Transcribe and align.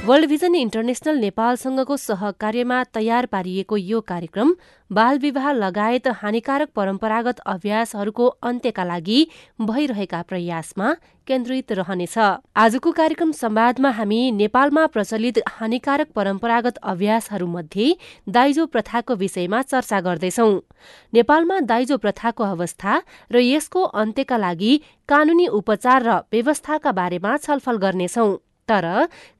World 0.00 0.28
vision 0.28 0.54
international 0.54 1.18
नेपालसँगको 1.20 1.96
सहकार्यमा 1.96 2.76
तयार 2.94 3.26
पारिएको 3.26 3.76
यो 3.76 4.00
कार्यक्रम 4.02 4.54
बाल 4.90 5.18
विवाह 5.18 5.50
लगायत 5.52 6.08
हानिकारक 6.20 6.68
परम्परागत 6.76 7.40
अभ्यासहरूको 7.46 8.26
अन्त्यका 8.42 8.84
लागि 8.84 9.18
भइरहेका 9.60 10.22
प्रयासमा 10.22 10.94
केन्द्रित 11.28 11.72
रहनेछ। 11.72 12.18
आजको 12.56 12.92
कार्यक्रम 12.92 13.32
संवादमा 13.42 13.90
हामी 13.90 14.20
नेपालमा 14.32 14.86
प्रचलित 14.88 15.44
हानिकारक 15.50 16.16
परम्परागत 16.16 16.78
अभ्यासहरूमध्ये 16.84 17.92
दाइजो 18.32 18.66
प्रथाको 18.66 19.14
विषयमा 19.14 19.62
चर्चा 19.62 20.00
गर्दैछौ। 20.00 20.50
नेपालमा 21.12 21.60
दाइजो 21.68 21.96
प्रथाको 21.98 22.44
अवस्था 22.50 23.00
र 23.32 23.48
यसको 23.52 23.82
अन्त्यका 24.00 24.36
लागि 24.38 24.76
कानूनी 25.08 25.46
उपचार 25.54 26.02
र 26.02 26.22
व्यवस्थाका 26.32 26.92
बारेमा 26.92 27.36
छलफल 27.38 27.76
गर्नेछौं। 27.78 28.36
तर 28.70 28.86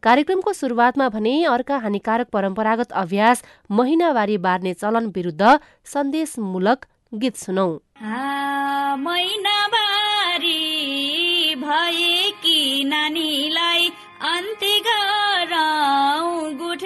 कार्यक्रमको 0.02 0.52
शुरूआतमा 0.52 1.08
भने 1.08 1.34
अर्का 1.44 1.76
हानिकारक 1.78 2.28
परम्परागत 2.28 2.92
अभ्यास 2.92 3.44
महिनावारी 3.70 4.38
बार्ने 4.38 4.72
चलन 4.74 5.06
विरूद्ध 5.06 5.44
सन्देशमूलक 5.84 6.86
गीत 7.14 7.36
सुनौ। 7.36 7.68
नानीलाई 12.84 13.84
अन्त्य 14.24 14.68
गुठ 16.60 16.82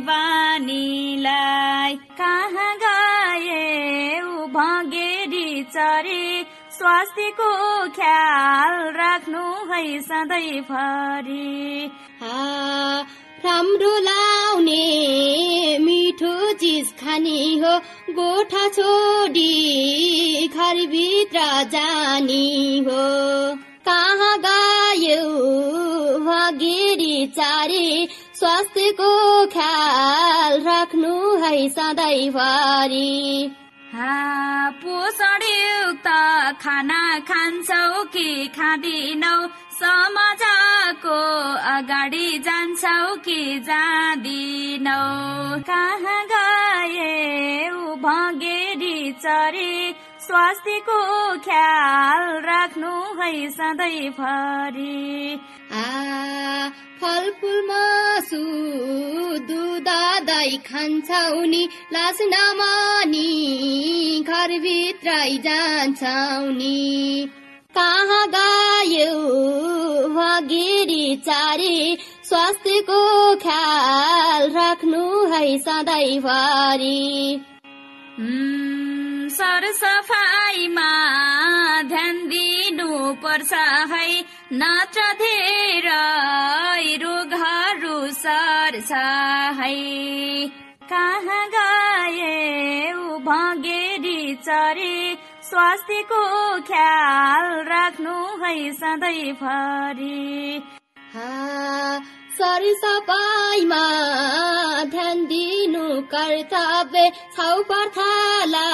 बानीलाई। 0.00 1.94
कहाँ 2.20 2.72
गए 2.76 4.20
भगेरी 4.54 5.48
चरे 5.64 6.26
स्वास्थ्यको 6.76 7.50
ख्याल 7.96 8.72
राख्नु 8.96 9.42
है 9.70 10.00
सधैँभरि 10.02 11.90
राम्रो 13.44 13.92
लाउने 14.04 15.78
मिठो 15.84 16.52
चिज 16.60 16.92
खाने 17.00 17.40
हो 17.62 17.78
गोठा 18.18 18.68
छोडी 18.76 20.48
घरभित्र 20.48 21.38
जाने 21.72 22.46
हो। 22.86 23.02
कहाँ 23.88 24.36
गायो 24.46 25.22
भगेरी 26.28 27.26
चारे 27.38 28.08
स्वास्थ्यको 28.38 29.12
ख्याल 29.56 30.60
राख्नु 30.68 31.14
है 31.44 31.68
सधैँभरि 31.78 33.10
पोषणयुक्त 34.82 36.08
खाना 36.62 37.18
खान्छौ 37.18 38.04
कि 38.04 38.52
खाँदिनौ? 38.56 39.46
समाजको 39.72 41.18
अगाडि 41.54 42.38
जान्छौ 42.38 43.16
कि 43.16 43.58
जाँदिनौ? 43.58 45.02
कहाँ 45.60 46.26
गए 46.26 47.70
भगेरी 48.04 49.12
चरे? 49.12 49.94
स्वास्थ्यको 50.26 50.98
ख्याल 51.44 52.22
राख्नु 52.44 52.92
है 53.18 53.50
सधैँभरि 53.50 54.94
फलफुल 57.00 57.60
मासु 57.68 58.42
दुध 59.48 59.88
दही 60.28 60.56
खान्छौ 60.68 61.42
नि 61.52 61.62
लास 61.92 62.18
नमानी 62.32 63.22
घरभित्रै 64.28 65.30
जान्छौ 65.46 66.50
नि 66.58 67.28
कहाँ 67.74 68.26
गायो 68.34 69.14
भगेरी 70.18 71.16
चारे 71.28 71.96
स्वास्थ्यको 72.28 73.00
ख्याल 73.44 74.50
राख्नु 74.56 75.02
है 75.32 75.58
सधैँभरि 75.66 76.94
सरसफाइमा 79.34 80.90
ध्यान 81.82 82.18
दिनु 82.28 83.12
पर्छ 83.22 83.52
है 83.92 84.08
नत्र 84.52 85.12
धेरै 85.22 86.96
रोगहरू 87.02 87.96
सर्छ 88.12 88.92
है। 89.60 89.74
कहाँ 90.92 91.44
गए 91.54 92.92
भगेरी 93.26 94.34
चरे? 94.34 94.96
स्वास्थ्यको 95.48 96.22
ख्याल 96.68 97.46
राख्नु 97.68 98.16
है 98.42 98.54
सधैँभरि 98.72 100.62
सरसफाइमा 102.38 103.84
ध्यान 104.92 105.18
दिनु 105.26 105.86
कर्तव्य 106.12 107.02
छाउपार्थालाई 107.36 108.72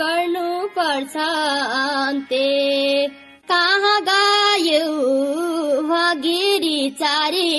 गर्नु 0.00 0.48
पर्छ 0.76 1.14
अन्त्य। 1.16 2.42
कहाँ 3.50 3.98
गायो 4.08 4.90
भगेरी 5.88 6.80
चारे 7.00 7.50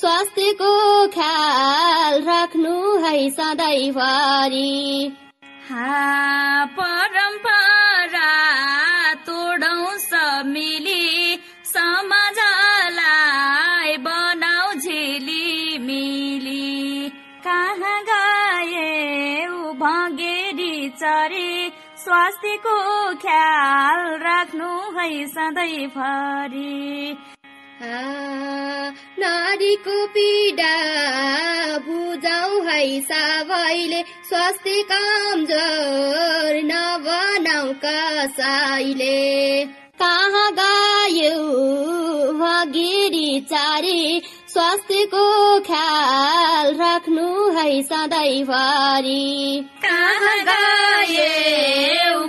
स्वास्थ्यको 0.00 0.72
ख्याल 1.14 2.14
राख्नु 2.22 2.74
है 3.04 3.16
सधैँभरि। 3.30 4.74
परम्परा 6.78 7.57
स्वास्थ्यको 22.08 22.74
ख्याल 23.22 23.98
राख्नु 24.20 24.68
है 24.96 25.08
सधैँभरि 25.28 27.16
नारीको 29.20 29.96
पीडा 30.14 30.70
बुझाउ 31.88 32.60
है 32.68 32.80
सबैले। 33.10 34.00
स्वास्थ्य 34.28 34.82
कमजोर 34.92 36.60
नबनाउ 36.70 37.72
कसैले 37.84 39.18
कहाँ 40.02 40.50
गयो? 40.58 41.36
भगेरी 42.40 43.40
चारे 43.50 44.00
स्वास्थ्यको 44.48 45.24
ख्याल 45.66 46.74
राख्नु 46.74 47.26
है 47.56 47.82
सधैँभरि 47.82 49.26
कहाँ 49.84 50.38
गए 50.48 51.26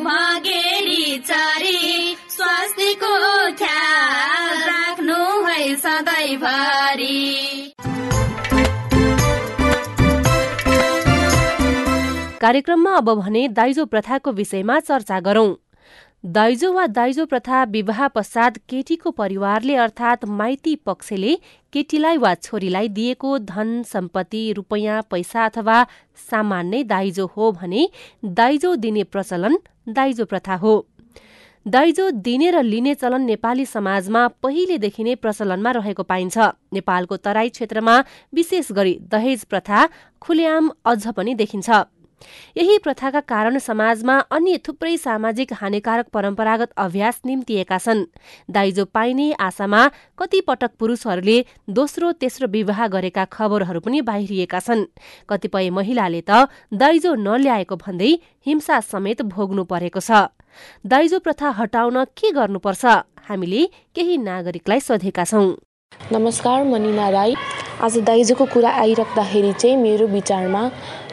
भगेरी 0.05 1.17
चारे 1.29 2.15
स्वास्थ्यको 2.35 3.13
ख्याल 3.61 4.57
राख्नु 4.69 5.19
है 5.47 5.75
सधैँभरि 5.85 7.17
कार्यक्रममा 12.41 12.91
अब 12.97 13.09
भने 13.21 13.47
दाइजो 13.55 13.85
प्रथाको 13.85 14.31
विषयमा 14.31 14.79
चर्चा 14.79 15.19
गरौं। 15.19 15.49
दाइजो 16.23 16.71
वा 16.73 16.85
दाइजो 16.87 17.25
प्रथा 17.25 17.63
विवाह 17.63 18.07
पश्चात 18.07 18.57
केटीको 18.69 19.11
परिवारले 19.11 19.75
अर्थात् 19.75 20.25
माइती 20.29 20.75
पक्षले 20.85 21.35
केटीलाई 21.73 22.17
वा 22.17 22.33
छोरीलाई 22.35 22.87
दिएको 22.89 23.37
धन 23.39 23.71
सम्पत्ति 23.83 24.41
रुपैयाँ 24.53 25.01
पैसा 25.11 25.45
अथवा 25.45 25.85
सामान 26.29 26.67
नै 26.67 26.83
दाइजो 26.83 27.25
हो 27.35 27.51
भने 27.51 27.87
दाइजो 28.25 28.75
दिने 28.75 29.03
प्रचलन 29.03 29.57
दाइजो 29.89 30.25
प्रथा 30.25 30.55
हो। 30.55 30.73
दाइजो 31.65 32.09
दिने 32.11 32.51
र 32.51 32.63
लिने 32.63 32.95
चलन 32.95 33.21
नेपाली 33.23 33.65
समाजमा 33.65 34.27
पहिलेदेखि 34.43 35.03
नै 35.03 35.15
प्रचलनमा 35.15 35.71
रहेको 35.71 36.03
पाइन्छ। 36.03 36.37
नेपालको 36.73 37.17
तराई 37.17 37.49
क्षेत्रमा 37.49 37.99
विशेष 38.33 38.71
गरी 38.71 38.97
दहेज 39.07 39.45
प्रथा 39.45 39.87
खुलेआम 40.21 40.69
अझ 40.85 41.07
पनि 41.07 41.35
देखिन्छ। 41.35 41.69
यही 42.57 42.77
प्रथाका 42.77 43.19
कारण 43.23 43.57
समाजमा 43.59 44.17
अन्य 44.31 44.57
थुप्रै 44.57 44.95
सामाजिक 44.97 45.53
हानिकारक 45.53 46.07
परम्परागत 46.13 46.69
अभ्यास 46.77 47.21
निम्तिएका 47.25 47.77
छन्। 47.77 48.05
दाइजो 48.51 48.85
पाइने 48.85 49.31
आशामा 49.39 49.81
कति 50.17 50.41
पटक 50.41 50.71
पुरूषहरूले 50.79 51.37
दोस्रो 51.69 52.11
तेस्रो 52.11 52.47
विवाह 52.47 52.87
गरेका 52.87 53.25
खबरहरू 53.25 53.79
पनि 53.79 54.01
बाहिरिएका 54.01 54.59
छन्। 54.59 54.85
कतिपय 55.29 55.69
महिलाले 55.69 56.21
त 56.21 56.49
दाइजो 56.73 57.15
नल्याएको 57.17 57.75
भन्दै 57.75 58.11
हिंसा 58.45 58.79
समेत 58.81 59.21
भोग्नु 59.21 59.63
परेको 59.63 59.99
छ। 59.99 60.29
दाइजो 60.85 61.19
प्रथा 61.19 61.49
हटाउन 61.57 62.03
के 62.17 62.31
गर्नुपर्छ? 62.31 62.85
हामीले 63.29 63.61
केही 63.95 64.17
नागरिकलाई 64.19 64.79
सोधेका 64.79 65.23
छौं। 65.23 65.47
नमस्कार 66.11 66.63
मनिना 66.63 67.09
राई। 67.09 67.35
आज 67.81 67.97
दाइजोको 67.97 68.45
कुरा 68.45 68.69
आइराख्दाखेरि 68.75 69.51
चाहिँ 69.53 69.75
मेरो 69.77 70.05
विचारमा 70.07 70.61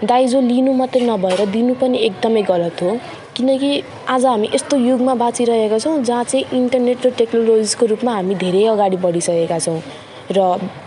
दाइजो 0.05 0.41
लिनु 0.41 0.73
मात्रै 0.73 1.01
नभएर 1.01 1.45
दिनु 1.51 1.75
पनि 1.81 1.99
एकदमै 1.99 2.43
गलत 2.43 2.83
हो। 2.83 2.97
किनकि 3.37 3.71
आज 4.09 4.27
हामी 4.27 4.49
यस्तो 4.55 4.77
युगमा 4.77 5.15
बाँचिरहेका 5.15 5.79
छौँ 5.79 6.03
जहाँ 6.03 6.25
चाहिँ 6.25 6.45
इन्टरनेट 6.59 7.07
र 7.07 7.11
टेक्नोलोजीको 7.19 7.87
रूपमा 7.87 8.13
हामी 8.15 8.35
धेरै 8.43 8.65
अगाडि 8.67 8.97
बढिसकेका 8.99 9.59
छौँ। 9.59 9.79
र 10.33 10.39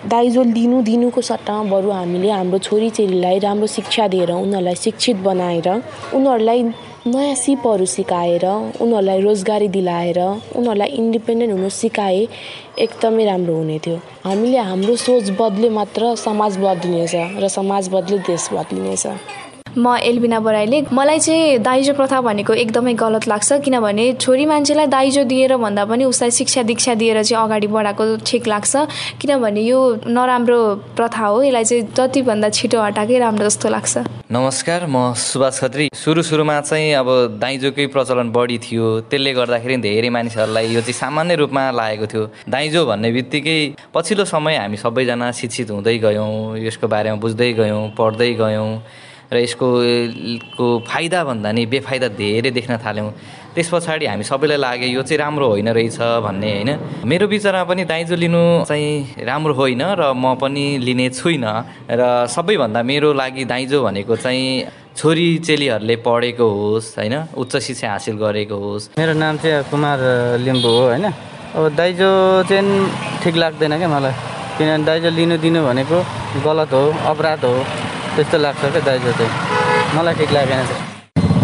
दाइजो 0.06 0.44
लिनु 0.44 0.82
दिनुको 0.84 1.22
सट्टामा 1.22 1.72
बरु 1.72 1.92
हामीले 1.92 2.30
हाम्रो 2.30 2.58
छोरीचेलीलाई 2.60 3.40
राम्रो 3.40 3.68
शिक्षा 3.78 4.08
दिएर 4.12 4.32
उनीहरूलाई 4.36 4.76
शिक्षित 4.76 5.18
बनाएर 5.24 5.70
उनीहरूलाई 6.14 6.64
नयाँ 7.08 7.36
सिपहरू 7.36 7.86
सिकाएर 7.86 8.46
उनीहरूलाई 8.46 9.22
रोजगारी 9.22 9.68
दिलाएर 9.72 10.20
उनीहरूलाई 10.20 10.88
इन्डिपेन्डेन्ट 11.00 11.54
हुनु 11.54 11.70
सिकाए 11.72 12.28
एकदमै 12.78 13.26
राम्रो 13.26 13.56
हुने 13.56 13.78
थियो। 13.80 13.98
हामीले 14.26 14.58
हाम्रो 14.60 14.96
सोच 15.08 15.30
बदले 15.40 15.70
मात्र 15.80 16.16
समाज 16.20 16.58
बदलिनेछ 16.60 17.16
र 17.40 17.48
समाज 17.48 17.90
बदले 17.96 18.18
देश 18.28 18.50
बदलिनेछ। 18.54 19.06
म 19.78 19.96
एल्बिना 20.02 20.40
बराइले 20.40 20.82
मलाई 20.92 21.20
चाहिँ 21.20 21.58
दाइजो 21.62 21.94
प्रथा 21.94 22.22
भनेको 22.22 22.54
एकदमै 22.54 22.94
गलत 22.94 23.28
लाग्छ 23.28 23.60
किनभने 23.66 24.06
छोरी 24.18 24.46
मान्छेलाई 24.46 24.88
दाइजो 24.88 25.24
दिएर 25.24 25.56
भन्दा 25.58 25.86
पनि 25.86 26.04
उसलाई 26.06 26.32
शिक्षा 26.32 26.64
दीक्षा 26.64 26.94
दिएर 26.96 27.22
चाहिँ 27.24 27.44
अगाडि 27.44 27.68
बढाएको 27.68 28.06
ठिक 28.26 28.48
लाग्छ। 28.48 28.76
किनभने 29.22 29.62
यो 29.62 29.80
नराम्रो 30.08 30.60
प्रथा 30.98 31.26
हो 31.26 31.44
यसलाई 31.44 31.64
चाहिँ 31.64 31.84
जतिभन्दा 31.94 32.50
छिटो 32.50 32.82
हटाएकै 32.82 33.20
राम्रो 33.20 33.46
जस्तो 33.46 33.70
लाग्छ। 33.70 33.98
नमस्कार 34.32 34.86
म 34.90 35.14
सुभाष 35.14 35.60
खत्री। 35.60 35.90
सुरु 35.94 36.22
सुरुमा 36.24 36.60
चाहिँ 36.62 36.94
अब 36.94 37.38
दाइजोकै 37.42 37.86
प्रचलन 37.94 38.30
बढी 38.32 38.58
थियो। 38.66 38.86
त्यसले 39.10 39.34
गर्दाखेरि 39.34 39.78
धेरै 39.86 40.10
मानिसहरूलाई 40.10 40.66
यो 40.74 40.82
चाहिँ 40.82 40.94
सामान्य 40.94 41.36
रूपमा 41.36 41.64
लागेको 41.72 42.06
थियो। 42.08 42.24
दाइजो 42.50 42.86
भन्ने 42.86 43.12
बित्तिकै 43.12 43.60
पछिल्लो 43.94 44.26
समय 44.26 44.58
हामी 44.58 44.78
सबैजना 44.78 45.32
शिक्षित 45.32 45.72
हुँदै 45.72 45.98
गयौँ 46.06 46.58
यसको 46.66 46.88
बारेमा 46.88 47.18
बुझ्दै 47.22 47.52
गयौँ 47.54 47.84
पढ्दै 47.98 48.34
गयौँ। 48.42 48.72
र 49.32 49.38
यसको 49.38 49.68
को 50.58 50.66
फाइदा 50.90 51.24
भन्दा 51.24 51.52
नि 51.52 51.66
बेफाइदा 51.66 52.08
धेरै 52.18 52.52
देख्न 52.52 52.78
थाल्यौँ। 52.82 53.12
त्यस 53.54 53.70
पछाडि 53.70 54.06
हामी 54.06 54.24
सबैलाई 54.24 54.58
लाग्यो 54.58 54.90
यो 54.90 55.02
चाहिँ 55.06 55.20
राम्रो 55.20 55.48
होइन 55.54 55.70
रहेछ 55.70 55.98
भन्ने 56.26 56.50
होइन। 56.50 56.70
मेरो 57.06 57.26
विचारमा 57.28 57.64
पनि 57.70 57.84
दाइजो 57.86 58.16
लिनु 58.16 58.66
चाहिँ 58.66 59.22
राम्रो 59.22 59.54
होइन 59.54 59.82
र 60.00 60.14
म 60.14 60.34
पनि 60.42 60.66
लिने 60.82 61.10
छुइनँ। 61.14 61.54
र 61.94 62.02
सबैभन्दा 62.26 62.82
मेरो 62.82 63.14
लागि 63.14 63.46
दाइजो 63.46 63.78
भनेको 63.86 64.16
चाहिँ 64.16 64.98
छोरी 64.98 65.28
चेलीहरूले 65.46 65.96
पढेको 66.02 66.46
होस् 66.50 66.98
होइन? 66.98 67.16
उच्च 67.38 67.54
शिक्षा 67.58 67.88
हासिल 67.90 68.16
गरेको 68.18 68.56
होस्। 68.56 68.98
मेरो 68.98 69.14
नाम 69.14 69.38
चाहिँ 69.38 69.64
कुमार 69.70 70.00
लिम्बू 70.42 70.70
हो 70.70 70.84
होइन? 70.90 71.06
अब 71.54 71.64
दाइजो 71.78 72.10
चाहिँ 72.50 72.66
ठिक 73.24 73.36
लाग्दैन 73.36 73.78
क्या 73.78 73.90
मलाई। 73.90 74.14
किनभने 74.58 74.86
दाइजो 74.86 75.10
लिनु 75.10 75.38
दिनु 75.38 75.60
भनेको 75.66 75.98
गलत 76.46 76.74
हो 76.74 76.84
अपराध 77.10 77.46
हो। 77.46 77.56
त्यस्तो 78.20 78.38
लाग्छ 78.38 78.62
क्या 78.62 78.82
दाइजो 78.84 79.12
चाहिँ 79.16 79.32
मलाई 79.96 80.14
ठिक 80.20 80.32
लागेन 80.36 80.88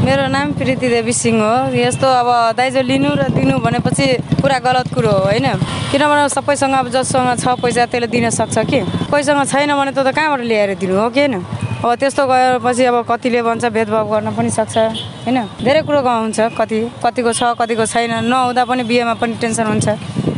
मेरो 0.06 0.28
नाम 0.28 0.52
प्रीति 0.54 0.88
देवी 0.90 1.14
सिंह 1.16 1.42
हो। 1.42 1.74
यस्तो 1.74 2.08
अब 2.08 2.30
दाइजो 2.58 2.82
लिनु 2.84 3.10
र 3.16 3.32
दिनु 3.32 3.58
भनेपछि 3.58 4.06
पुरा 4.38 4.58
गलत 4.60 4.94
कुरो 4.94 5.10
हो 5.10 5.24
होइन? 5.26 5.48
किनभने 5.92 6.28
सबैसँग 6.30 6.74
अब 6.76 6.88
जससँग 6.94 7.40
छ 7.42 7.56
पैसा 7.64 7.86
त्यसले 7.90 8.08
दिन 8.12 8.30
सक्छ 8.30 8.58
कि? 8.70 8.80
कोहीसँग 9.10 9.42
छैन 9.50 9.72
भने 9.74 9.92
त 9.96 10.06
कहाँबाट 10.06 10.42
ल्याएर 10.46 10.76
दिनु 10.78 10.94
हो 11.00 11.10
कि 11.10 11.26
होइन? 11.26 11.42
अब 11.82 11.96
त्यस्तो 11.96 12.22
गएपछि 12.28 12.84
अब 12.86 12.98
कतिले 13.10 13.42
भन्छ 13.42 13.66
भेदभाव 13.66 14.06
गर्न 14.12 14.30
पनि 14.38 14.50
सक्छ 14.54 14.78
होइन? 15.26 15.38
धेरै 15.64 15.82
कुरो 15.88 16.00
हुन्छ 16.06 16.54
कति 16.60 16.78
कतिको 17.02 17.32
छ 17.34 17.58
कतिको 17.58 17.86
छैन। 17.88 18.30
नहुँदा 18.30 18.64
पनि 18.70 18.84
बिहेमा 18.84 19.14
पनि 19.18 19.34
टेन्सन 19.42 19.66
हुन्छ। 19.74 19.88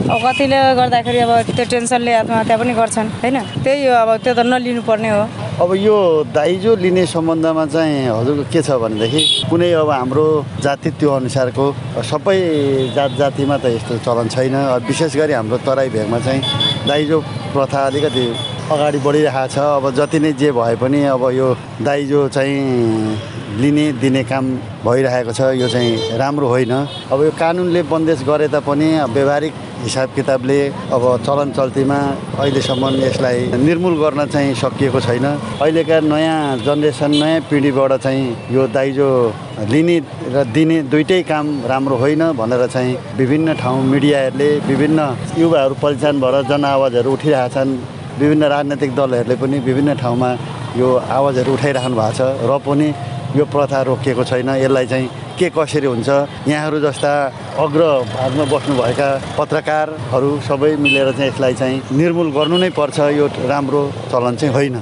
अब 0.08 0.16
कतिले 0.24 0.60
गर्दाखेरि 0.80 1.20
अब 1.28 1.32
त्यो 1.52 1.66
टेन्सनले 1.68 2.14
आत्महत्या 2.24 2.56
पनि 2.56 2.74
गर्छन् 2.80 3.10
होइन? 3.20 3.38
त्यही 3.68 3.86
हो 3.88 3.94
अब 4.00 4.10
त्यो 4.24 4.34
त 4.34 4.40
नलिनु 4.48 4.82
पर्ने 4.88 5.10
हो। 5.12 5.24
अब 5.58 5.74
यो 5.74 5.98
दाइजो 6.38 6.76
लिने 6.78 7.06
सम्बन्धमा 7.10 7.66
चाहिँ 7.66 8.14
हजुरको 8.14 8.44
के 8.54 8.62
छ 8.62 8.78
भनेदेखि 8.78 9.50
कुनै 9.50 9.72
अब 9.82 9.90
हाम्रो 9.90 10.26
जाति 10.62 10.90
त्यो 11.02 11.10
अनुसारको 11.12 11.66
सबै 12.06 12.38
जात 12.94 13.12
जातिमा 13.18 13.58
त 13.58 13.66
यस्तो 13.74 13.98
चलन 14.06 14.28
छैन। 14.30 14.54
विशेष 14.86 15.18
गरी 15.18 15.34
हाम्रो 15.34 15.58
तराई 15.66 15.90
भेगमा 15.90 16.20
चाहिँ 16.22 16.42
दाइजो 16.86 17.18
प्रथा 17.58 17.80
अलिकति 17.90 18.26
अगाडि 18.70 19.00
बढिरहेको 19.02 19.48
छ। 19.50 19.58
अब 19.82 19.86
जति 19.98 20.20
नै 20.22 20.32
जे 20.38 20.52
भए 20.54 20.76
पनि 20.78 21.00
अब 21.18 21.26
यो 21.34 21.48
दाइजो 21.82 22.22
चाहिँ 22.38 23.58
लिने 23.58 23.86
दिने 23.98 24.24
काम 24.30 24.46
भइरहेको 24.86 25.34
छ। 25.34 25.58
यो 25.58 25.68
चाहिँ 25.74 26.22
राम्रो 26.22 26.48
होइन। 26.54 26.74
अब 27.10 27.20
यो 27.26 27.32
कानुनले 27.34 27.82
बन्देज 27.90 28.24
गरे 28.30 28.48
तापनि 28.54 28.90
व्यवहारिक 29.10 29.54
हिसाब 29.84 30.10
किताबले 30.16 30.60
अब 30.96 31.04
चलन 31.26 31.52
चल्तीमा 31.58 31.98
अहिलेसम्म 32.40 32.84
यसलाई 33.02 33.38
निर्मूल 33.58 33.96
गर्न 34.02 34.26
चाहिँ 34.34 34.54
सकिएको 34.56 35.00
छैन। 35.00 35.26
अहिलेका 35.62 36.00
नयाँ 36.12 36.58
जेनेरेसन 36.66 37.12
नयाँ 37.22 37.42
पिँढीबाट 37.50 37.92
चाहिँ 38.04 38.26
यो 38.52 38.68
दाइजो 38.68 39.10
लिने 39.72 39.98
र 40.34 40.44
दिने 40.56 40.78
दुइटै 40.92 41.22
काम 41.30 41.46
राम्रो 41.70 41.96
होइन 41.98 42.24
भनेर 42.40 42.66
चाहिँ 42.68 42.98
विभिन्न 43.18 43.54
ठाउँ 43.62 43.84
मिडियाहरूले 43.94 44.50
विभिन्न 44.68 45.00
युवाहरू 45.38 45.76
पहिचान 45.84 46.20
भएर 46.22 46.36
जनआवाजहरू 46.50 47.12
उठिरहेछन्। 47.14 47.72
विभिन्न 48.20 48.44
राजनैतिक 48.50 48.92
दलहरूले 48.96 49.36
पनि 49.42 49.58
विभिन्न 49.68 49.94
ठाउँमा 50.02 50.30
यो 50.78 50.88
आवाजहरू 51.18 51.54
उठाइराख्नु 51.54 51.96
भएको 51.96 52.14
छ। 52.18 52.22
र 52.50 52.52
पनि 52.66 52.88
यो 53.38 53.46
प्रथा 53.46 53.82
रोकिएको 53.86 54.24
छैन 54.24 54.50
यसलाई 54.50 54.86
चाहिँ 54.88 55.08
के 55.38 55.50
कसरी 55.54 55.86
हुन्छ? 55.86 56.10
यहाँहरू 56.50 56.80
जस्ता 56.82 57.12
अग्र 57.62 57.82
भागमा 58.10 58.46
बस्नुभएका 58.50 59.10
पत्रकारहरू 59.38 60.30
सबै 60.42 60.76
मिलेर 60.82 61.12
चाहिँ 61.14 61.30
यसलाई 61.32 61.54
चाहिँ 61.54 61.82
निर्मूल 61.94 62.32
गर्नु 62.34 62.58
नै 62.58 62.70
पर्छ 62.74 62.98
यो 63.14 63.26
राम्रो 63.46 63.82
चलन 64.12 64.36
चाहिँ 64.42 64.54
होइन। 64.54 64.78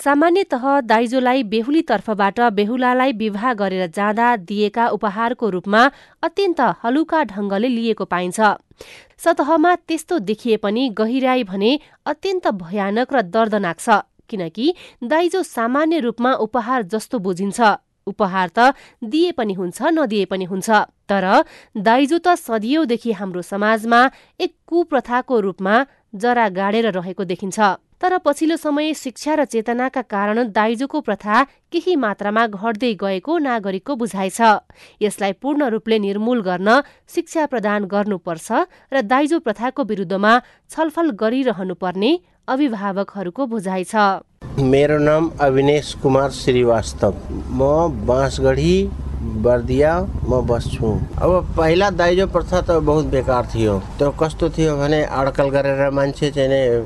सामान्यत 0.00 0.54
दाइजोलाई 0.90 1.42
बेहुली 1.46 1.82
तर्फबाट 1.86 2.40
बेहुलालाई 2.58 3.12
विवाह 3.14 3.52
गरेर 3.54 3.86
जाँदा 3.94 4.28
दिएका 4.48 4.86
उपहारको 4.96 5.48
रूपमा 5.50 5.82
अत्यन्त 6.22 6.60
हलुका 6.82 7.22
ढंगले 7.30 7.68
लिएको 7.68 8.04
पाइन्छ। 8.04 8.40
सतहमा 9.20 9.74
त्यस्तो 9.88 10.18
देखिए 10.28 10.56
पनि 10.64 10.88
गहिराई 10.98 11.42
भने 11.44 11.70
अत्यन्त 12.06 12.46
भयानक 12.62 13.12
र 13.14 13.22
दर्दनाक 13.34 13.78
छ 13.80 14.00
किनकि 14.30 14.66
दाइजो 15.04 15.42
सामान्य 15.42 15.98
रूपमा 16.00 16.32
उपहार 16.46 16.82
जस्तो 16.92 17.18
बुझिन्छ। 17.18 17.60
उपहार 18.06 18.48
त 18.48 18.74
दिए 19.04 19.32
पनि 19.38 19.54
हुन्छ 19.54 19.78
नदिए 19.92 20.24
पनि 20.30 20.44
हुन्छ 20.44 20.68
तर 21.10 21.26
दाइजो 21.76 22.18
त 22.18 22.34
सदियौदेखि 22.38 23.12
हाम्रो 23.12 23.42
समाजमा 23.44 24.00
एक 24.40 24.52
कुप्रथाको 24.66 25.40
रूपमा 25.40 25.74
जरा 26.16 26.48
गाडेर 26.56 26.90
रहेको 26.90 27.24
देखिन्छ। 27.24 27.58
तर 28.00 28.16
पछिल्लो 28.24 28.56
समय 28.56 28.94
शिक्षा 28.94 29.34
र 29.34 29.44
चेतनाका 29.44 30.02
कारण 30.08 30.50
दाइजोको 30.52 31.00
प्रथा 31.04 31.42
केही 31.68 31.96
मात्रामा 31.96 32.46
घट्दै 32.48 32.92
गएको 32.96 33.36
नागरिकको 33.38 33.96
बुझाइ 33.96 34.30
छ। 34.30 34.40
यसलाई 35.02 35.32
पूर्ण 35.36 35.68
रूपले 35.68 35.98
निर्मूल 35.98 36.40
गर्न 36.40 36.80
शिक्षा 37.14 37.44
प्रदान 37.46 37.84
गर्नुपर्छ 37.92 38.48
र 38.92 39.02
दाइजो 39.04 39.38
प्रथाको 39.44 39.84
विरुद्धमा 39.84 40.32
छलफल 40.70 41.10
गरिरहनुपर्ने 41.20 42.12
अभिभावकहरूको 42.48 43.46
बुझाइ 43.52 43.84
छ। 43.84 44.24
मेरो 44.56 44.98
नाम 44.98 45.30
अविनेश 45.38 45.92
कुमार 46.02 46.30
श्रीवास्तव। 46.40 47.14
म 47.52 47.68
बाँसगढी 48.08 48.74
बर्दिया 49.44 49.92
म 50.24 50.40
बस्छु। 50.48 50.88
अब 51.20 51.52
पहिला 51.56 51.88
दाइजो 51.92 52.26
प्रथा 52.32 52.60
त 52.60 52.80
बहुत 52.80 53.06
बेकार 53.12 53.44
थियो। 53.52 53.78
त्यो 54.00 54.10
कस्तो 54.16 54.48
थियो 54.56 54.76
भने 54.76 55.02
अड्कल 55.04 55.48
गरेर 55.52 55.90
मान्छे 55.92 56.30
चाहिँ 56.32 56.80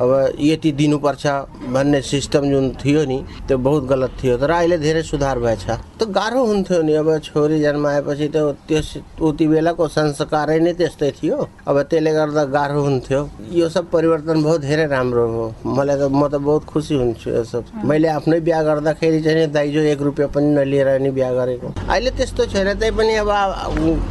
अब 0.00 0.10
यति 0.40 0.70
दिनुपर्छ 0.72 1.26
भन्ने 1.72 2.00
सिस्टम 2.02 2.44
जुन 2.50 2.70
थियो 2.80 3.04
नि 3.04 3.18
त्यो 3.48 3.58
बहुत 3.58 3.84
गलत 3.86 4.12
थियो। 4.22 4.36
तर 4.40 4.50
अहिले 4.50 4.78
धेरै 4.78 5.02
सुधार 5.02 5.38
भएछ 5.38 5.64
कस्तो 6.00 6.06
गाह्रो 6.16 6.44
हुन्थ्यो 6.46 6.80
नि 6.82 6.92
अब 6.96 7.08
छोरी 7.20 7.60
जन्माएपछि 7.60 8.28
त 8.34 8.36
त्यस 8.68 9.20
उति 9.20 9.46
बेलाको 9.48 9.88
संस्कारै 9.88 10.58
नै 10.60 10.72
त्यस्तै 10.72 11.10
थियो। 11.20 11.36
अब 11.68 11.76
त्यसले 11.90 12.12
गर्दा 12.12 12.44
गाह्रो 12.56 12.80
हुन्थ्यो। 12.82 13.20
यो 13.52 13.68
सब 13.68 13.90
परिवर्तन 13.92 14.42
बहुत 14.42 14.60
धेरै 14.60 14.86
राम्रो 14.88 15.26
हो। 15.28 15.44
मलाई 15.68 15.96
त 16.00 16.02
म 16.08 16.28
त 16.32 16.40
बहुत 16.40 16.64
खुसी 16.64 16.94
हुन्छु 16.96 17.30
यो 17.30 17.44
सब। 17.44 17.84
मैले 17.84 18.08
आफ्नै 18.08 18.40
बिहा 18.40 18.62
गर्दाखेरि 18.62 19.20
चाहिँ 19.20 19.46
दाइजो 19.52 19.80
एक 19.92 20.00
रुपियाँ 20.00 20.28
पनि 20.32 20.48
नलिएर 20.56 20.88
नि 21.04 21.10
बिहा 21.12 21.30
गरेको। 21.36 21.68
अहिले 21.92 22.10
त्यस्तो 22.16 22.46
छैन 22.48 22.72
त्यही 22.80 22.92
पनि 22.96 23.14
अब 23.20 23.30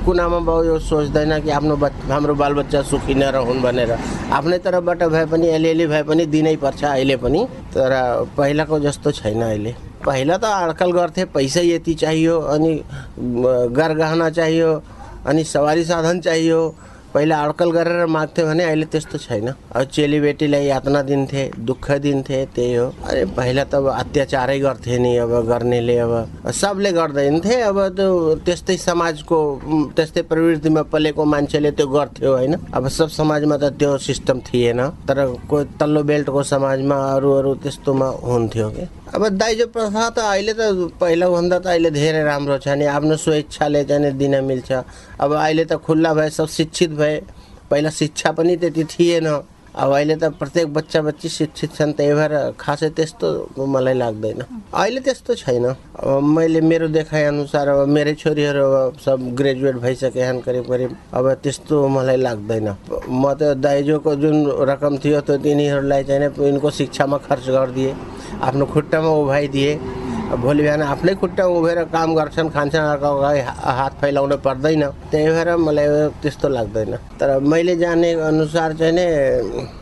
कुनामा 0.05 0.39
बाउ 0.46 0.63
यो 0.69 0.77
सोच्दैन 0.86 1.39
कि 1.41 1.50
आफ्नो 1.50 1.75
हाम्रो 2.13 2.34
बालबच्चा 2.38 2.81
सुखी 2.86 3.13
नरहुन् 3.17 3.62
भनेर। 3.65 3.91
आफ्नै 4.38 4.58
तर्फबाट 4.62 5.03
भए 5.10 5.25
पनि 5.25 5.48
अलिअलि 5.58 5.78
भए 5.88 6.03
पनि 6.03 6.25
दिनै 6.25 6.55
पर्छ 6.55 6.83
अहिले 6.83 7.15
पनि। 7.17 7.45
तर 7.74 7.91
पहिलाको 8.38 8.79
जस्तो 8.79 9.12
छैन 9.12 9.41
अहिले। 9.41 9.75
पहिला 10.05 10.38
त 10.38 10.43
अड्कल 10.43 10.91
गर्थे 10.91 11.25
पैसा 11.36 11.62
यति 11.62 11.93
चाहियो 11.93 12.39
अनि 12.55 12.74
गरगहना 13.77 14.29
चाहियो 14.29 14.71
अनि 15.27 15.43
सवारी 15.43 15.83
साधन 15.83 16.19
चाहियो। 16.19 16.62
पहिला 17.13 17.36
अड्कल 17.44 17.70
गरेर 17.72 18.06
माग्थ्यो 18.06 18.46
भने 18.46 18.63
अहिले 18.63 18.86
त्यस्तो 18.86 19.18
छैन। 19.18 19.48
अब 19.50 19.84
चेलीबेटीलाई 19.94 20.66
यातना 20.66 21.01
दिन्थे 21.01 21.44
दुःख 21.68 21.92
दिन्थे 22.06 22.46
त्यही 22.56 22.74
हो। 22.75 22.86
अरे 23.06 23.25
पहिला 23.38 23.63
त 23.63 23.75
अब 23.75 23.88
अत्याचारै 23.89 24.60
गर्थे 24.60 24.98
नि 25.00 25.16
अब 25.18 25.32
गर्नेले 25.50 25.98
अब 26.06 26.13
सबले 26.54 26.92
गर्दैनथे 26.92 27.56
अब 27.62 27.78
त्यो 27.98 28.10
त्यस्तै 28.46 28.78
समाजको 28.78 29.38
त्यस्तै 29.98 30.22
प्रवृत्तिमा 30.30 30.82
पलेको 30.94 31.25
मान्छेले 31.25 31.72
त्यो 31.72 31.88
गर्थ्यो 31.88 32.30
होइन। 32.36 32.56
अब 32.78 32.88
सब 32.88 33.10
समाजमा 33.10 33.58
त 33.58 33.74
त्यो 33.80 33.98
सिस्टम 33.98 34.39
थिएन। 34.46 34.82
तर 35.10 35.25
को 35.50 35.63
तल्लो 35.80 36.04
बेल्टको 36.04 36.44
समाजमा 36.54 36.96
अरू 37.16 37.30
अरू 37.34 37.54
त्यस्तोमा 37.63 38.08
हुन्थ्यो 38.24 38.70
कि? 38.70 38.86
अब 39.10 39.28
दाइजो 39.42 39.66
प्रथा 39.74 40.10
त 40.13 40.20
अहिले 40.22 40.54
त 40.54 40.94
पहिलाभन्दा 41.01 41.58
त 41.60 41.68
अहिले 41.74 41.89
धेरै 41.92 42.22
राम्रो 42.30 42.58
छ 42.62 42.78
नि। 42.78 42.86
आफ्नो 42.86 43.16
स्वेच्छाले 43.18 43.84
चाहिँ 43.89 44.13
दिन 44.22 44.36
मिल्छ 44.46 44.70
अब 45.18 45.32
अहिले 45.34 45.66
त 45.66 45.82
खुल्ला 45.82 46.13
भए 46.13 46.30
सब 46.30 46.48
शिक्षित 46.58 46.92
भए 46.94 47.16
पहिला 47.70 47.89
शिक्षा 47.89 48.30
पनि 48.38 48.56
त्यति 48.62 48.84
थिएन। 48.94 49.28
अब 49.75 49.91
अहिले 49.93 50.15
त 50.15 50.23
प्रत्येक 50.39 50.73
बच्चा 50.73 51.01
बच्ची 51.01 51.29
शिक्षित 51.29 51.69
छन् 51.77 51.93
त्यही 51.93 52.13
भएर 52.13 52.33
खासै 52.59 52.89
त्यस्तो 52.97 53.27
मलाई 53.69 53.93
लाग्दैन। 53.93 54.41
अहिले 54.73 54.99
त्यस्तो 55.05 55.33
छैन। 55.35 55.65
अब 55.65 56.23
मैले 56.35 56.61
मेरो 56.61 56.88
देखाइ 56.89 57.23
अनुसार 57.23 57.67
अब 57.67 57.88
मेरै 57.88 58.13
छोरीहरू 58.17 58.63
अब 58.65 58.97
सब 59.05 59.19
ग्रेजुएट 59.38 59.75
भइसके 59.85 60.41
करिब 60.41 60.65
करिब। 60.69 60.89
अब 61.13 61.25
त्यस्तो 61.43 61.75
मलाई 61.88 62.17
लाग्दैन। 62.17 62.67
म 63.09 63.23
त 63.38 63.53
दाइजोको 63.61 64.15
जुन 64.15 64.38
रकम 64.69 64.97
थियो 65.05 65.21
त्यो 65.21 65.38
तिनीहरूलाई 65.38 66.03
चाहिँ 66.03 66.33
यिनको 66.49 66.69
शिक्षामा 66.69 67.17
खर्च 67.29 67.45
गरिदिएँ। 67.49 67.93
आफ्नो 68.41 68.65
खुट्टामा 68.73 69.11
उभाइदिए। 69.21 69.71
भोलि 70.29 70.62
बिहान 70.62 70.81
आफ्नै 70.86 71.13
खुट्टा 71.17 71.43
उभेर 71.50 71.79
काम 71.89 72.13
गर्छन् 72.15 72.50
खान्छन् 72.53 72.86
अर्काको 72.86 73.21
हात 73.79 73.93
फैलाउनु 74.01 74.38
पर्दैन। 74.45 74.83
त्यही 75.09 75.25
भएर 75.25 75.50
मलाई 75.57 75.88
त्यस्तो 76.21 76.48
लाग्दैन। 76.50 76.93
तर 77.17 77.39
मैले 77.41 77.75
जाने 77.75 78.13
अनुसार 78.29 78.74
चाहिँ 78.77 78.93
नै 78.93 79.05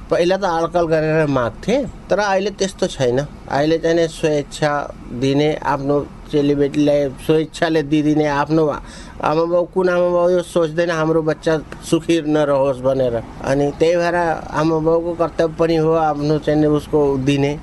पहिला 0.08 0.38
त 0.40 0.44
अड्कल 0.48 0.86
गरेर 0.88 1.28
माग्थेँ 1.28 2.08
तर 2.08 2.20
अहिले 2.32 2.52
त्यस्तो 2.56 2.88
छैन। 2.88 3.20
अहिले 3.52 3.78
चाहिँ 3.84 3.96
नै 4.00 4.08
स्वेच्छा 4.08 4.72
दिने 5.20 5.50
आफ्नो 5.68 5.96
चेलीबेटीलाई 6.32 7.00
स्वेच्छाले 7.28 7.82
दिइदिने 7.92 8.28
आफ्नो 8.42 8.64
आमा 8.72 9.44
बाउ 9.52 9.64
कुन 9.76 9.90
आमा 9.90 10.10
बाउ 10.16 10.28
यो 10.30 10.42
सोच्दैन 10.48 10.92
हाम्रो 10.92 11.22
बच्चा 11.28 11.54
सुखी 11.84 12.22
नरहोस् 12.24 12.82
भनेर। 12.88 13.16
अनि 13.44 13.66
त्यही 13.80 13.96
भएर 14.00 14.16
आमा 14.16 14.78
बाउको 14.80 15.12
कर्तव्य 15.20 15.56
पनि 15.60 15.76
हो 15.76 15.92
आफ्नो 15.92 16.40
चाहिँ 16.40 16.66
उसको 16.72 17.00
दिने। 17.28 17.54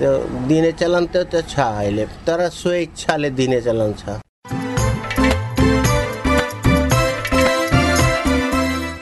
त्यो 0.00 0.12
दिने 0.48 0.70
चलन 0.80 1.06
त 1.12 1.28
त्यो 1.28 1.40
छ 1.44 1.60
अहिले 1.60 2.04
तर 2.26 2.40
स्वेच्छाले 2.48 3.30
दिने 3.38 3.60
चलन 3.66 3.90
छ। 4.00 4.16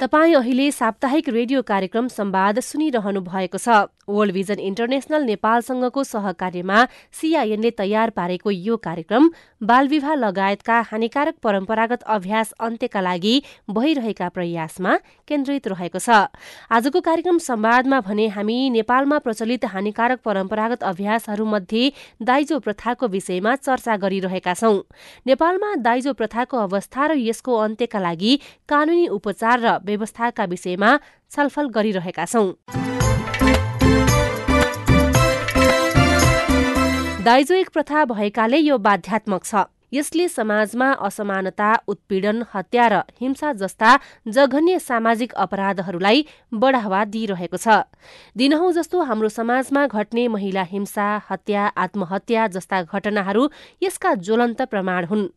तपाईँ 0.00 0.34
अहिले 0.34 0.66
साप्ताहिक 0.72 1.28
रेडियो 1.38 1.62
कार्यक्रम 1.70 2.08
संवाद 2.10 2.60
सुनिरहनु 2.66 3.20
भएको 3.30 3.58
छ। 3.58 3.68
वर्ल्ड 4.08 4.34
भिजन 4.34 4.58
इन्टरनेशनल 4.60 5.22
नेपालसँगको 5.24 6.04
सहकार्यमा 6.04 6.84
सीआईएनले 7.20 7.70
तयार 7.78 8.10
पारेको 8.10 8.50
यो 8.50 8.76
कार्यक्रम 8.78 9.30
बालविवाह 9.62 10.14
लगायतका 10.16 10.80
हानिकारक 10.90 11.34
परम्परागत 11.42 12.02
अभ्यास 12.08 12.52
अन्त्यका 12.60 13.00
लागि 13.00 13.34
भइरहेका 13.70 14.28
प्रयासमा 14.30 14.96
केन्द्रित 15.28 15.68
रहेको 15.68 15.98
छ। 15.98 16.26
आजको 16.70 17.00
कार्यक्रम 17.00 17.38
संवादमा 17.38 18.00
भने 18.00 18.26
हामी 18.36 18.58
नेपालमा 18.70 19.18
प्रचलित 19.20 19.64
हानिकारक 19.68 20.20
परम्परागत 20.24 20.82
अभ्यासहरूमध्ये 20.84 21.90
दाइजो 22.22 22.58
प्रथाको 22.60 23.06
विषयमा 23.08 23.54
चर्चा 23.58 23.96
गरिरहेका 23.98 24.54
छौं। 24.54 24.76
नेपालमा 25.26 25.74
दाइजो 25.84 26.12
प्रथाको 26.14 26.56
अवस्था 26.58 27.06
र 27.06 27.18
यसको 27.20 27.56
अन्त्यका 27.58 28.00
लागि 28.00 28.32
कानूनी 28.68 29.06
उपचार 29.12 29.60
र 29.60 29.78
व्यवस्थाका 29.84 30.44
विषयमा 30.46 30.98
छलफल 31.30 31.68
गरिरहेका 31.70 32.24
छौं। 32.24 32.87
दाइजो 37.28 37.54
एक 37.54 37.68
प्रथा 37.68 38.04
भएकाले 38.04 38.58
यो 38.58 38.76
बाध्यात्मक 38.78 39.44
छ। 39.44 39.62
यसले 39.92 40.28
समाजमा 40.28 40.86
असमानता 41.08 41.68
उत्पीडन 41.88 42.42
हत्या 42.54 42.86
र 42.88 43.00
हिंसा 43.20 43.52
जस्ता 43.52 43.90
जघन्य 44.26 44.78
सामाजिक 44.78 45.34
अपराधहरूलाई 45.36 46.24
बढ़ावा 46.54 47.04
दिइरहेको 47.12 47.60
छ। 47.60 47.84
दिनहौ 48.32 48.70
जस्तो 48.72 49.02
हाम्रो 49.04 49.28
समाजमा 49.28 49.86
घट्ने 49.88 50.26
महिला 50.28 50.62
हिंसा 50.72 51.08
हत्या 51.28 51.68
आत्महत्या 51.76 52.46
जस्ता 52.48 52.82
घटनाहरू 52.88 53.48
यसका 53.82 54.14
ज्वलन्त 54.24 54.62
प्रमाण 54.72 55.04
हुन्। 55.04 55.28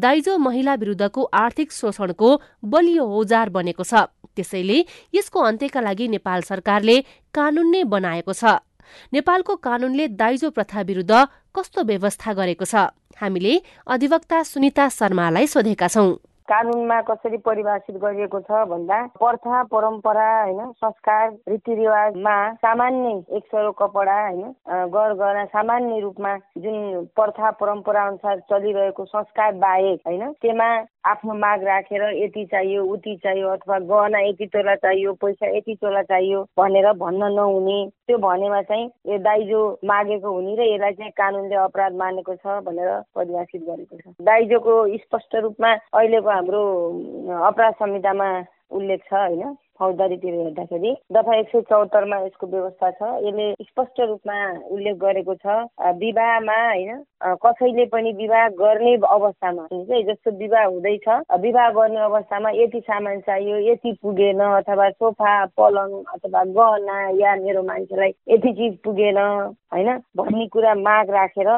दाइजो 0.00 0.38
महिला 0.40 0.74
विरूद्धको 0.80 1.22
आर्थिक 1.44 1.72
शोषणको 1.72 2.36
बलियो 2.64 3.04
औजार 3.04 3.48
बनेको 3.52 3.84
छ। 3.84 4.08
त्यसैले 4.32 4.84
यसको 5.14 5.40
अन्त्यका 5.44 5.80
लागि 5.80 6.08
नेपाल 6.08 6.40
सरकारले 6.48 7.00
कानून 7.34 7.68
नै 7.70 7.82
बनाएको 7.84 8.32
छ। 8.32 8.64
नेपालको 9.12 9.56
कानूनले 9.62 10.08
दाइजो 10.16 10.50
प्रथा 10.50 10.80
विरूद्ध 10.82 11.24
कस्तो 11.54 11.82
व्यवस्था 11.84 12.32
गरेको 12.32 12.64
छ? 12.64 12.74
हामीले 13.20 13.54
अधिवक्ता 13.86 14.42
सुनिता 14.42 14.88
शर्मालाई 14.90 15.46
सोधेका 15.46 15.88
छौं। 15.88 16.12
कानुनमा 16.48 17.00
कसरी 17.00 17.36
परिभाषित 17.40 17.96
गरिएको 17.96 18.40
छ 18.40 18.64
भन्दा 18.68 18.96
प्रथा 19.16 19.62
परम्परा 19.64 20.26
होइन 20.42 20.72
संस्कार 20.76 21.30
रीतिरिवाजमा 21.48 22.34
सामान्य 22.54 23.36
एक 23.36 23.44
सरो 23.48 23.70
कपडा 23.72 24.18
होइन 24.20 24.52
गर 24.92 25.14
गर्न 25.20 25.44
सामान्य 25.46 26.00
रूपमा 26.00 26.36
जुन 26.58 27.06
प्रथा 27.16 27.50
परम्परा 27.60 28.06
अनुसार 28.06 28.40
चलिरहेको 28.50 29.04
संस्कार 29.04 29.52
बाहेक 29.64 30.00
होइन 30.06 30.32
त्यसमा 30.32 30.68
आफ्नो 31.06 31.34
माग 31.34 31.64
राखेर 31.64 32.02
यति 32.16 32.44
चाहियो 32.50 32.84
उति 32.92 33.14
चाहियो 33.22 33.48
अथवा 33.48 33.78
गहना 33.88 34.18
यति 34.26 34.46
तोला 34.52 34.74
चाहियो 34.84 35.12
पैसा 35.20 35.46
यति 35.56 35.74
तोला 35.80 36.02
चाहियो 36.02 36.42
भनेर 36.58 36.92
भन्न 37.02 37.32
नहुने। 37.34 37.78
त्यो 38.06 38.18
भनेमा 38.18 38.60
चाहिँ 38.62 38.86
यो 39.12 39.18
दाइजो 39.20 39.60
मागेको 39.84 40.32
हुने 40.32 40.54
र 40.56 40.68
यसलाई 40.72 40.92
चाहिँ 40.92 41.12
कानुनले 41.16 41.56
अपराध 41.64 41.92
मानेको 42.00 42.34
छ 42.36 42.56
भनेर 42.64 42.88
परिभाषित 43.14 43.62
गरेको 43.68 43.96
छ। 43.96 44.14
दाइजोको 44.24 44.74
स्पष्ट 44.96 45.36
रूपमा 45.44 45.72
अहिलेको 45.92 46.30
हाम्रो 46.30 46.64
अपराध 47.52 47.74
संहितामा 47.84 48.28
उल्लेख 48.72 49.04
छ 49.10 49.12
होइन? 49.12 49.56
फौजदारीतिर 49.84 50.34
हेर्दाखेरि 50.34 50.94
दफा 51.12 51.38
एक 51.38 51.48
सय 51.48 51.60
चौहत्तरमा 51.70 52.18
यसको 52.20 52.46
व्यवस्था 52.46 52.90
छ। 52.90 53.08
यसले 53.24 53.52
स्पष्ट 53.62 54.00
रूपमा 54.02 54.36
उल्लेख 54.74 54.96
गरेको 54.98 55.34
छ 55.36 55.56
विवाहमा 56.00 56.58
होइन 56.64 57.02
कसैले 57.44 57.84
पनि 57.92 58.12
विवाह 58.12 58.48
गर्ने 58.60 58.94
अवस्थामा 59.12 59.66
जस्तो 60.08 60.30
विवाह 60.38 60.64
हुँदैछ 60.64 61.08
विवाह 61.40 61.70
गर्ने 61.78 62.00
अवस्थामा 62.04 62.50
यति 62.54 62.80
सामान 62.80 63.20
चाहियो 63.28 63.56
यति 63.70 63.92
पुगेन 64.02 64.40
अथवा 64.44 64.88
सोफा 64.90 65.34
पलङ 65.60 65.92
अथवा 66.14 66.44
गहना 66.56 66.98
या 67.20 67.34
मेरो 67.36 67.62
मान्छेलाई 67.62 68.14
यति 68.28 68.52
चिज 68.52 68.78
पुगेन 68.84 69.20
होइन? 69.74 69.88
भन्ने 70.16 70.46
कुरा 70.54 70.74
माग 70.88 71.10
राखेर 71.10 71.48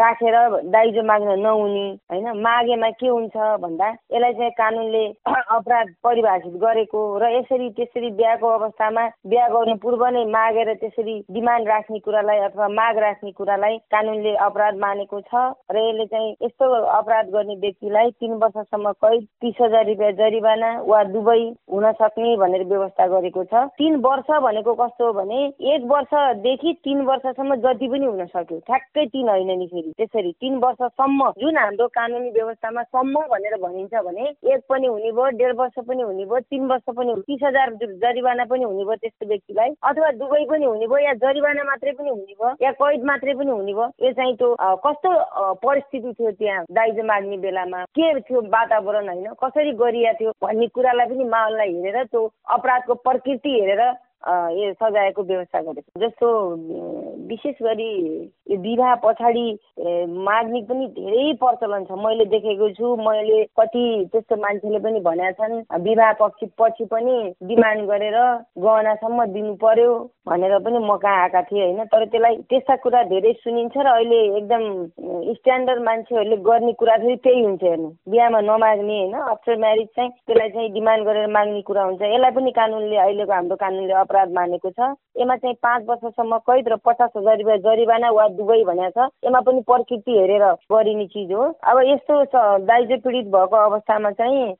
राखेर 0.00 0.34
दाइजो 0.72 1.02
माग्न 1.04 1.38
नहुने 1.40 1.86
होइन? 2.10 2.26
मागेमा 2.40 2.88
के 3.00 3.08
हुन्छ 3.08 3.36
भन्दा 3.60 3.88
यसलाई 4.12 4.32
चाहिँ 4.32 4.50
कानुनले 4.60 5.02
अपराध 5.56 5.88
परिभाषित 6.04 6.54
गरेको 6.62 7.00
र 7.18 7.28
यसरी 7.32 7.68
त्यसरी 7.76 8.10
बिहाको 8.20 8.48
अवस्थामा 8.48 9.04
बिहा 9.26 9.48
गर्नु 9.48 9.74
पूर्व 9.82 10.06
नै 10.08 10.24
मागेर 10.30 10.72
त्यसरी 10.80 11.16
डिमान्ड 11.30 11.68
राख्ने 11.68 11.98
कुरालाई 11.98 12.38
अथवा 12.46 12.68
माग 12.78 12.98
राख्ने 12.98 13.30
कुरालाई 13.32 13.76
कानुनले 13.92 14.34
अपराध 14.46 14.78
मानेको 14.78 15.20
छ 15.22 15.44
र 15.68 15.76
यसले 15.80 16.06
चाहिँ 16.06 16.32
यस्तो 16.42 16.70
अपराध 16.96 17.28
गर्ने 17.30 17.54
व्यक्तिलाई 17.60 18.10
तिन 18.20 18.32
वर्षसम्म 18.42 18.92
कैद 19.04 19.26
तिस 19.42 19.60
हजार 19.60 19.84
रुपियाँ 19.86 20.12
जरिवाना 20.22 20.72
वा 20.86 21.02
दुवै 21.12 21.38
हुन 21.68 21.90
सक्ने 22.00 22.36
भनेर 22.36 22.64
व्यवस्था 22.72 23.06
गरेको 23.14 23.44
छ। 23.44 23.66
तिन 23.76 24.00
वर्ष 24.00 24.30
भनेको 24.40 24.74
कस्तो 24.80 25.06
हो 25.06 25.12
भने 25.12 25.44
एक 25.74 25.84
वर्षदेखि 25.92 26.72
तिन 26.84 26.99
वर्षसम्म 27.06 27.54
जति 27.62 27.88
पनि 27.88 28.06
हुन 28.06 28.24
सक्यो। 28.26 28.58
ठ्याक्कै 28.66 29.04
तिन 29.06 29.28
होइन 29.28 29.50
नि 29.58 29.66
फेरि। 29.66 29.92
त्यसरी 29.98 30.32
तिन 30.40 30.56
वर्षसम्म 30.64 31.30
जुन 31.40 31.56
हाम्रो 31.58 31.86
कानुनी 31.96 32.30
व्यवस्थामा 32.30 32.82
सम्म 32.82 33.20
भनेर 33.32 33.56
भनिन्छ 33.62 33.94
भने 34.06 34.28
एक 34.54 34.60
पनि 34.68 34.86
हुने 34.86 35.12
भयो 35.12 35.28
डेढ 35.38 35.54
वर्ष 35.56 35.78
पनि 35.88 36.02
हुने 36.02 36.24
भयो 36.24 36.40
तिन 36.50 36.66
वर्ष 36.70 36.94
पनि 36.96 37.14
तिस 37.28 37.42
हजार 37.44 37.74
जरिवाना 38.04 38.44
पनि 38.50 38.64
हुने 38.64 38.84
भयो 38.84 38.96
त्यस्तो 38.96 39.28
व्यक्तिलाई 39.28 39.74
अथवा 39.90 40.10
दुवै 40.20 40.44
पनि 40.50 40.64
हुने 40.64 40.86
भयो 40.86 41.04
या 41.06 41.14
जरिवाना 41.24 41.64
मात्रै 41.70 41.92
पनि 41.92 42.10
हुने 42.10 42.34
भयो 42.40 42.54
या 42.62 42.72
कैद 42.82 43.04
मात्रै 43.12 43.34
पनि 43.34 43.50
हुने 43.50 43.72
भयो 43.72 43.88
यो 44.06 44.12
चाहिँ 44.12 44.36
त्यो 44.36 44.54
कस्तो 44.86 45.10
परिस्थिति 45.64 46.12
थियो 46.12 46.30
त्यहाँ 46.32 46.64
दाइजो 46.70 47.02
माग्ने 47.06 47.36
बेलामा? 47.38 47.84
के 47.96 48.20
थियो 48.20 48.40
वातावरण 48.50 49.08
होइन? 49.08 49.26
कसरी 49.42 49.72
गरिया 49.80 50.12
थियो 50.20 50.30
भन्ने 50.42 50.66
कुरालाई 50.74 51.06
पनि 51.06 51.24
माहौललाई 51.24 51.74
हेरेर 51.74 52.04
त्यो 52.04 52.22
अपराधको 52.56 52.94
प्रकृति 53.06 53.50
हेरेर 53.60 53.82
यो 54.22 54.72
सजायको 54.72 55.22
व्यवस्था 55.22 55.60
गरेको 55.62 56.00
जस्तो 56.00 56.28
विशेष 57.28 57.62
गरी 57.62 57.90
यो 58.50 58.56
विवाह 58.60 58.94
पछाडि 59.04 59.46
माग्ने 60.28 60.60
पनि 60.68 60.86
धेरै 60.98 61.32
प्रचलन 61.40 61.84
छ। 61.84 61.98
मैले 62.04 62.24
देखेको 62.32 62.68
छु 62.76 62.94
मैले 63.00 63.42
कति 63.60 63.84
त्यस्तो 64.12 64.36
मान्छेले 64.42 64.78
पनि 64.84 65.00
भनेका 65.00 65.30
छन् 65.40 65.82
विवाह 65.84 66.12
पक्ष 66.20 66.44
पछि 66.60 66.84
पनि 66.92 67.16
डिमान्ड 67.48 67.86
गरेर 67.90 68.18
गहनासम्म 68.60 69.24
दिनु 69.32 69.54
पर्यो 69.62 69.92
भनेर 70.28 70.58
पनि 70.64 70.78
म 70.78 70.96
कहाँ 70.96 71.22
आएका 71.22 71.42
थिएँ 71.42 71.62
होइन? 71.62 71.84
तर 71.84 72.04
त्यसलाई 72.04 72.36
त्यस्ता 72.50 72.76
कुरा 72.84 73.02
धेरै 73.12 73.32
सुनिन्छ 73.40 73.76
र 73.76 73.86
अहिले 73.88 74.20
एकदम 74.36 74.62
स्ट्यान्डर्ड 75.40 75.82
मान्छेहरूले 75.82 76.36
गर्ने 76.44 76.72
कुरा 76.80 76.96
फेरि 76.96 77.16
त्यही 77.24 77.42
हुन्छ 77.42 77.62
हेर्नु। 77.62 77.88
बिहामा 78.10 78.40
नमाग्ने 78.40 78.98
होइन? 79.00 79.14
आफ्टर 79.14 79.56
म्यारिज 79.64 79.88
चाहिँ 79.96 80.10
त्यसलाई 80.10 80.48
चाहिँ 80.50 80.72
डिमान्ड 80.72 81.04
गरेर 81.08 81.26
माग्ने 81.38 81.62
कुरा 81.70 81.82
हुन्छ। 81.84 82.02
यसलाई 82.02 82.30
पनि 82.36 82.50
कानुनले 82.60 82.96
अहिलेको 82.96 83.32
हाम्रो 83.32 83.56
कानुनले 83.64 83.94
अपराध 84.10 84.32
मानेको 84.34 84.70
छ। 84.70 84.80
यसमा 85.16 85.36
चाहिँ 85.36 85.54
पाँच 85.62 85.82
वर्षसम्म 85.88 86.38
कैद 86.42 86.68
र 86.68 86.76
पचास 86.82 87.10
हजार 87.16 87.36
रुपियाँ 87.38 87.58
जरिवाना 87.62 88.10
वा 88.10 88.26
दुवै 88.34 88.62
भनेको 88.66 89.06
छ। 89.06 89.08
यसमा 89.24 89.40
पनि 89.46 89.60
प्रकृति 89.70 90.12
हेरेर 90.18 90.44
गरिने 90.66 91.06
चिज 91.14 91.32
हो। 91.32 91.44
अब 91.62 91.76
यस्तो 91.86 92.14
दाइजो 92.66 92.96
पीडित 93.06 93.26
भएको 93.30 93.56
अवस्थामा 93.56 94.10
चाहिँ 94.18 94.54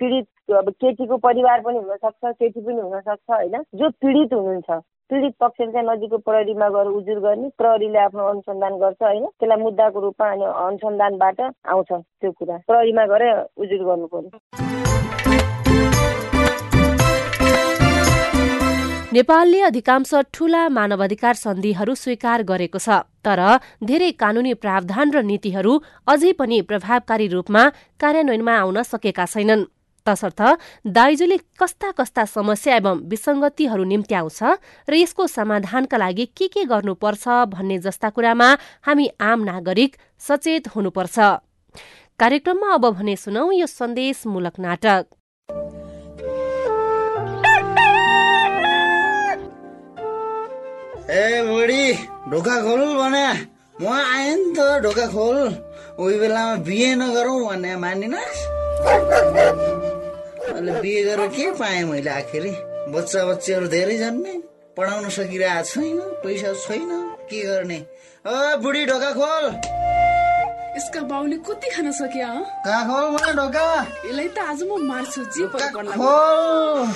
पीडित 0.00 0.26
अब 0.56 0.68
केटीको 0.80 1.16
परिवार 1.20 1.60
पनि 1.60 1.78
हुनसक्छ 1.78 2.32
केटी 2.32 2.60
पनि 2.60 2.80
हुनसक्छ 2.80 3.30
होइन? 3.30 3.56
जो 3.76 3.90
पीडित 4.00 4.32
हुनुहुन्छ 4.32 4.80
पीडित 5.10 5.34
पक्षले 5.40 5.72
चाहिँ 5.72 5.86
नजिकको 5.88 6.18
प्रहरीमा 6.24 6.68
गएर 6.68 6.88
उजुर 6.88 7.18
गर्ने 7.20 7.48
प्रहरीले 7.58 7.98
आफ्नो 7.98 8.24
अनुसन्धान 8.24 8.78
गर्छ 8.80 9.02
होइन? 9.02 9.24
त्यसलाई 9.26 9.62
मुद्दाको 9.62 10.00
रूपमा 10.00 10.30
अनि 10.32 10.44
अनुसन्धानबाट 10.44 11.40
आउँछ 11.40 11.92
त्यो 11.92 12.32
कुरा। 12.32 12.56
प्रहरीमा 12.66 13.04
गएर 13.12 13.24
उजुर 13.56 13.84
गर्नु 13.84 14.06
पर्यो। 14.14 15.13
नेपालले 19.14 19.60
अधिकांश 19.62 20.14
ठूला 20.34 20.68
मानवाधिकार 20.76 21.34
सन्धिहरू 21.38 21.94
स्वीकार 21.94 22.42
गरेको 22.48 22.78
छ 22.84 22.96
तर 23.26 23.40
धेरै 23.88 24.10
कानूनी 24.22 24.54
प्रावधान 24.62 25.12
र 25.14 25.22
नीतिहरू 25.28 25.74
अझै 26.12 26.32
पनि 26.40 26.58
प्रभावकारी 26.70 27.26
रूपमा 27.34 27.62
कार्यान्वयनमा 28.02 28.54
आउन 28.62 28.82
सकेका 28.82 29.26
छैनन्। 29.34 29.62
तसर्थ 30.06 30.40
दाइजोले 30.98 31.38
कस्ता 31.60 31.90
कस्ता 31.98 32.24
समस्या 32.34 32.76
एवं 32.76 33.06
विसङ्गतिहरू 33.06 33.84
निम्त्याउँछ 33.92 34.40
र 34.90 34.92
यसको 34.98 35.26
समाधानका 35.38 35.96
लागि 35.96 36.26
के 36.34 36.46
के 36.50 36.64
गर्नुपर्छ 36.74 37.24
भन्ने 37.54 37.78
जस्ता 37.86 38.08
कुरामा 38.10 38.48
हामी 38.86 39.06
आम 39.22 39.38
नागरिक 39.50 39.90
सचेत 40.28 40.74
हुनुपर्छ। 40.74 41.16
कार्यक्रममा 42.20 42.68
अब 42.74 42.84
भने 42.98 43.14
सुनौ 43.16 43.50
यो 43.62 43.66
सन्देशमूलक 43.78 44.58
नाटक। 44.58 45.04
ए 51.04 51.42
बुढी 51.46 51.92
ढोका 52.32 52.56
खोल 52.64 52.80
भने 52.96 53.26
म 53.80 53.88
आएँ 53.92 54.34
नि 54.36 54.52
त 54.56 54.58
ढोका 54.84 55.06
खोल 55.12 55.36
उही 56.00 56.18
बेलामा 56.18 56.54
बिहे 56.64 56.94
नगरौँ 56.96 57.40
भने 57.44 57.74
मानिनस् 57.76 58.40
अहिले 60.48 60.72
बिहे 60.80 61.02
गरेर 61.04 61.28
के 61.36 61.50
पाएँ 61.60 61.82
मैले 61.92 62.10
आखिर 62.10 62.44
बच्चा 62.94 63.24
बच्चीहरू 63.28 63.66
धेरै 63.68 63.96
जन्मे 64.00 64.32
पढाउन 64.76 65.08
सकिरहेको 65.12 65.64
छैन 65.68 65.98
पैसा 66.24 66.52
छैन 66.64 66.90
के 67.28 67.40
गर्ने 67.52 67.78
ओ 68.24 68.56
बुढी 68.64 68.84
ढोका 68.88 69.10
खोल 69.20 69.44
यसका 70.76 71.00
बाउले 71.12 71.36
कति 71.44 71.68
खान 71.76 71.92
सक्यो 72.00 72.32
कहाँ 72.64 72.82
खोल 72.88 73.04
मलाई 73.12 73.32
ढोका 73.40 73.66
यसलाई 74.08 74.28
त 74.32 74.38
आज 74.48 74.62
म 74.64 74.80
मार्छु 74.88 75.20
जे 75.36 75.44
खोल 75.52 76.88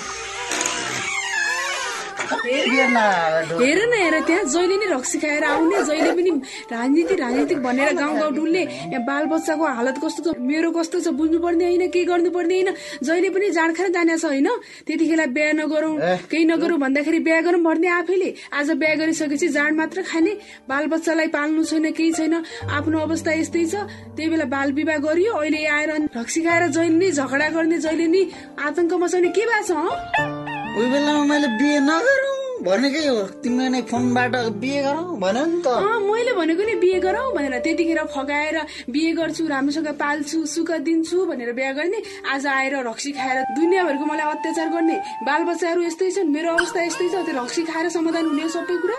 हेर 2.19 3.79
न 3.89 3.93
हेर 3.95 4.21
त्यहाँ 4.27 4.45
जहिले 4.45 4.77
नि 4.77 4.87
रक्सी 4.93 5.19
खाएर 5.19 5.45
आउने 5.45 5.83
जहिले 5.85 6.13
पनि 6.19 6.31
राजनीति 6.73 7.15
राजनीतिक 7.15 7.59
भनेर 7.63 7.93
गाउँ 7.95 8.19
गाउँ 8.19 8.33
डुल्ने 8.35 8.63
यहाँ 8.63 9.05
बाल 9.07 9.25
बच्चाको 9.33 9.65
हालत 9.79 9.99
कस्तो 10.05 10.33
छ 10.33 10.37
मेरो 10.51 10.71
कस्तो 10.79 11.01
छ 11.01 11.09
बुझ्नु 11.19 11.39
पर्ने 11.39 11.65
होइन 11.65 11.89
के 11.95 12.05
गर्नु 12.11 12.31
पर्ने 12.31 12.55
होइन 12.55 12.75
जहिले 13.07 13.29
पनि 13.31 13.51
जाँड 13.59 13.77
खाएर 13.77 13.91
जाने 13.93 14.17
छ 14.19 14.25
होइन? 14.25 14.49
त्यतिखेर 14.87 15.27
बिहा 15.37 15.53
नगरौँ 15.63 15.95
केही 16.31 16.45
नगरौँ 16.45 16.79
भन्दाखेरि 16.79 17.19
बिहा 17.29 17.41
गरौँ 17.47 17.61
भन्ने 17.63 17.89
आफैले 17.99 18.31
आज 18.59 18.71
बिहा 18.83 18.95
गरिसकेपछि 18.99 19.49
जाँड 19.55 19.77
मात्र 19.79 20.03
खाने 20.11 20.33
बाल 20.69 20.87
बच्चालाई 20.91 21.29
पाल्नु 21.37 21.65
छैन 21.65 21.91
केही 21.93 22.13
छैन 22.19 22.35
आफ्नो 22.35 22.99
अवस्था 23.07 23.33
यस्तै 23.41 23.65
छ। 23.65 23.87
त्यही 24.17 24.29
बेला 24.31 24.45
बाल 24.51 24.73
विवाह 24.75 24.99
गरियो 25.07 25.33
अहिले 25.39 25.65
आएर 25.79 25.91
रक्सी 26.19 26.41
खाएर 26.43 26.67
जहिले 26.75 26.99
नै 26.99 27.11
झगडा 27.11 27.49
गर्ने 27.55 27.79
जहिले 27.79 28.07
नि 28.07 28.23
आतंक 28.67 28.93
मचाउने 29.03 29.29
के 29.39 29.45
भएको 29.47 29.63
छ 29.69 30.58
कोही 30.79 30.91
बेलामा 30.91 31.23
मैले 31.27 31.49
बिहे 31.59 31.79
नगरौँ। 31.91 32.63
भनेकै 32.63 33.07
हो 33.07 33.23
तिमीले 33.43 33.69
नै 33.75 33.81
फोनबाट 33.91 34.35
बिहे 34.63 34.81
गरौँ 34.87 35.19
भन्यो 35.19 35.45
नि 35.51 35.59
त। 35.67 35.67
मैले 36.07 36.33
भनेको 36.39 36.63
नि 36.71 36.75
बिहे 36.79 36.99
गरौँ 37.03 37.35
भनेर 37.35 37.59
त्यतिखेर 37.67 38.01
फगाएर 38.15 38.57
बिहे 38.87 39.11
गर्छु 39.19 39.43
राम्रोसँग 39.51 39.91
पाल्छु 39.99 40.39
सुख 40.55 40.71
दिन्छु 40.87 41.19
भनेर 41.31 41.51
बिहा 41.59 41.73
गर्ने 41.75 41.99
आज 42.31 42.47
आएर 42.47 42.75
रक्सी 42.87 43.11
खाएर 43.19 43.39
दुनियाँभरिको 43.59 44.05
मलाई 44.07 44.27
अत्याचार 44.39 44.69
गर्ने 44.71 44.97
बाल 45.27 45.43
बच्चाहरू 45.51 45.83
यस्तै 45.83 46.11
छन् 46.15 46.31
मेरो 46.31 46.49
अवस्था 46.55 46.79
यस्तै 46.87 47.07
छ 47.11 47.27
त्यो 47.27 47.35
रक्सी 47.43 47.63
खाएर 47.75 47.87
समाधान 47.99 48.25
हुने 48.31 48.47
सबै 48.55 48.77
कुरा? 48.79 48.99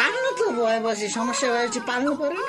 पाल्नु 0.00 0.30
त 0.32 0.40
भएपछि 0.56 1.08
समस्या 1.12 1.48
भएपछि 1.52 1.80
पाल्नु 1.92 2.12
परेन। 2.16 2.40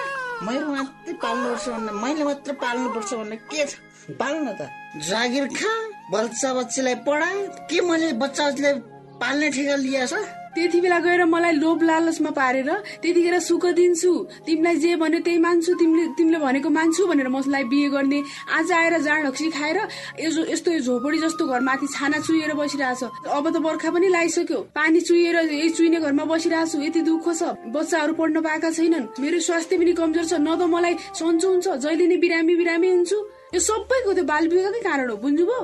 मैले 0.48 0.64
मात्रै 0.72 1.14
पाल्नुपर्छ 1.20 1.68
भन्ने 1.76 1.92
मैले 2.00 2.24
मात्र 2.32 2.52
पाल्नुपर्छ 2.64 3.12
भन्ने 3.20 3.36
के 3.52 3.64
छ? 3.68 3.76
पाल्नु 4.16 4.52
त 4.56 4.72
जागिर 5.04 5.48
खा। 5.60 5.76
बच्चा 6.12 6.54
बच्चीलाई 6.54 6.96
पढा 7.04 7.30
के 7.68 7.80
मैले 7.84 8.12
बच्चा 8.16 8.44
बच्चीलाई 8.48 8.74
पाल्ने 9.20 9.50
ठिका 9.52 9.76
लिएछ 9.76 10.14
त्यति 10.56 10.80
बेला 10.82 11.00
गएर 11.04 11.24
मलाई 11.28 11.52
लोभ 11.60 11.84
लालचमा 11.84 12.30
पारेर 12.32 12.70
त्यतिखेर 13.04 13.40
सुख 13.44 13.66
दिन्छु। 13.78 14.12
तिमीलाई 14.48 14.76
जे 14.80 14.96
भन्यो 14.96 15.20
त्यही 15.20 15.38
मान्छु। 15.38 15.74
तिमीले 15.76 16.06
तिमीले 16.18 16.38
भनेको 16.40 16.70
मान्छु 16.70 17.06
भनेर 17.08 17.28
मलाई 17.28 17.64
बिहे 17.70 17.90
गर्ने 17.92 18.24
आज 18.56 18.72
आएर 18.72 18.98
जाँड 19.04 19.26
हक्सी 19.28 19.50
खाएर 19.52 19.78
यस्तो 20.18 20.80
झोपडी 20.80 21.18
जस्तो 21.20 21.44
घर 21.46 21.62
माथि 21.62 21.88
छाना 21.92 22.20
चुहेर 22.24 22.54
बसिरहेछ। 22.56 23.04
अब 23.28 23.46
त 23.54 23.58
बर्खा 23.60 23.90
पनि 23.92 24.08
लगाइसक्यो 24.08 24.60
पानी 24.74 25.00
चुहेर 25.04 25.36
यही 25.36 25.70
चुइने 25.76 26.00
घरमा 26.00 26.26
बसिरहेको 26.26 26.72
छु 26.72 26.82
यति 26.82 27.02
दुःख 27.04 27.26
छ। 27.36 27.54
बच्चाहरू 27.68 28.14
पढ्न 28.16 28.42
पाएका 28.42 28.70
छैनन्। 28.72 29.06
मेरो 29.22 29.40
स्वास्थ्य 29.44 29.78
पनि 29.78 29.94
कमजोर 29.94 30.26
छ। 30.26 30.34
न 30.40 30.56
त 30.56 30.72
मलाई 30.72 30.94
सन्चो 31.20 31.48
हुन्छ। 31.52 31.68
जहिले 31.84 32.08
नै 32.08 32.18
बिरामी 32.18 32.56
बिरामी 32.56 32.90
हुन्छु। 32.96 33.18
यो 33.54 33.60
सबैको 33.64 34.14
त्यो 34.14 34.24
बाल 34.28 34.48
विवाहकै 34.52 34.80
कारण 34.84 35.10
हो 35.10 35.16
बुझ्नुभयो? 35.24 35.60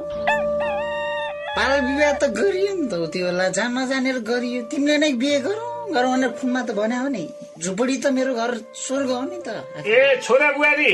बाल 1.57 1.71
विवाह 1.87 2.11
त 2.21 2.23
गरियो 2.37 2.71
नि 2.79 2.85
त 2.87 2.93
त्यो 3.11 3.25
बेला। 3.27 3.47
जान 3.57 3.69
नजानेर 3.77 4.17
गरियो। 4.29 4.61
तिमीले 4.71 4.95
नै 5.03 5.11
बिहे 5.19 5.39
गरौँ 5.47 5.91
गरौँ 5.95 6.11
भनेर 6.15 6.31
फोनमा 6.39 6.61
त 6.63 6.71
भने। 6.79 6.97
हो 7.03 7.07
नि 7.15 7.23
झुपडी 7.59 7.95
त 8.03 8.05
मेरो 8.15 8.33
घर 8.39 8.51
स्वर्ग 8.83 9.09
हो 9.11 9.21
नि 9.27 9.39
त। 9.45 9.47
ए 9.83 9.99
छोरा 10.23 10.49
बुहारी। 10.55 10.93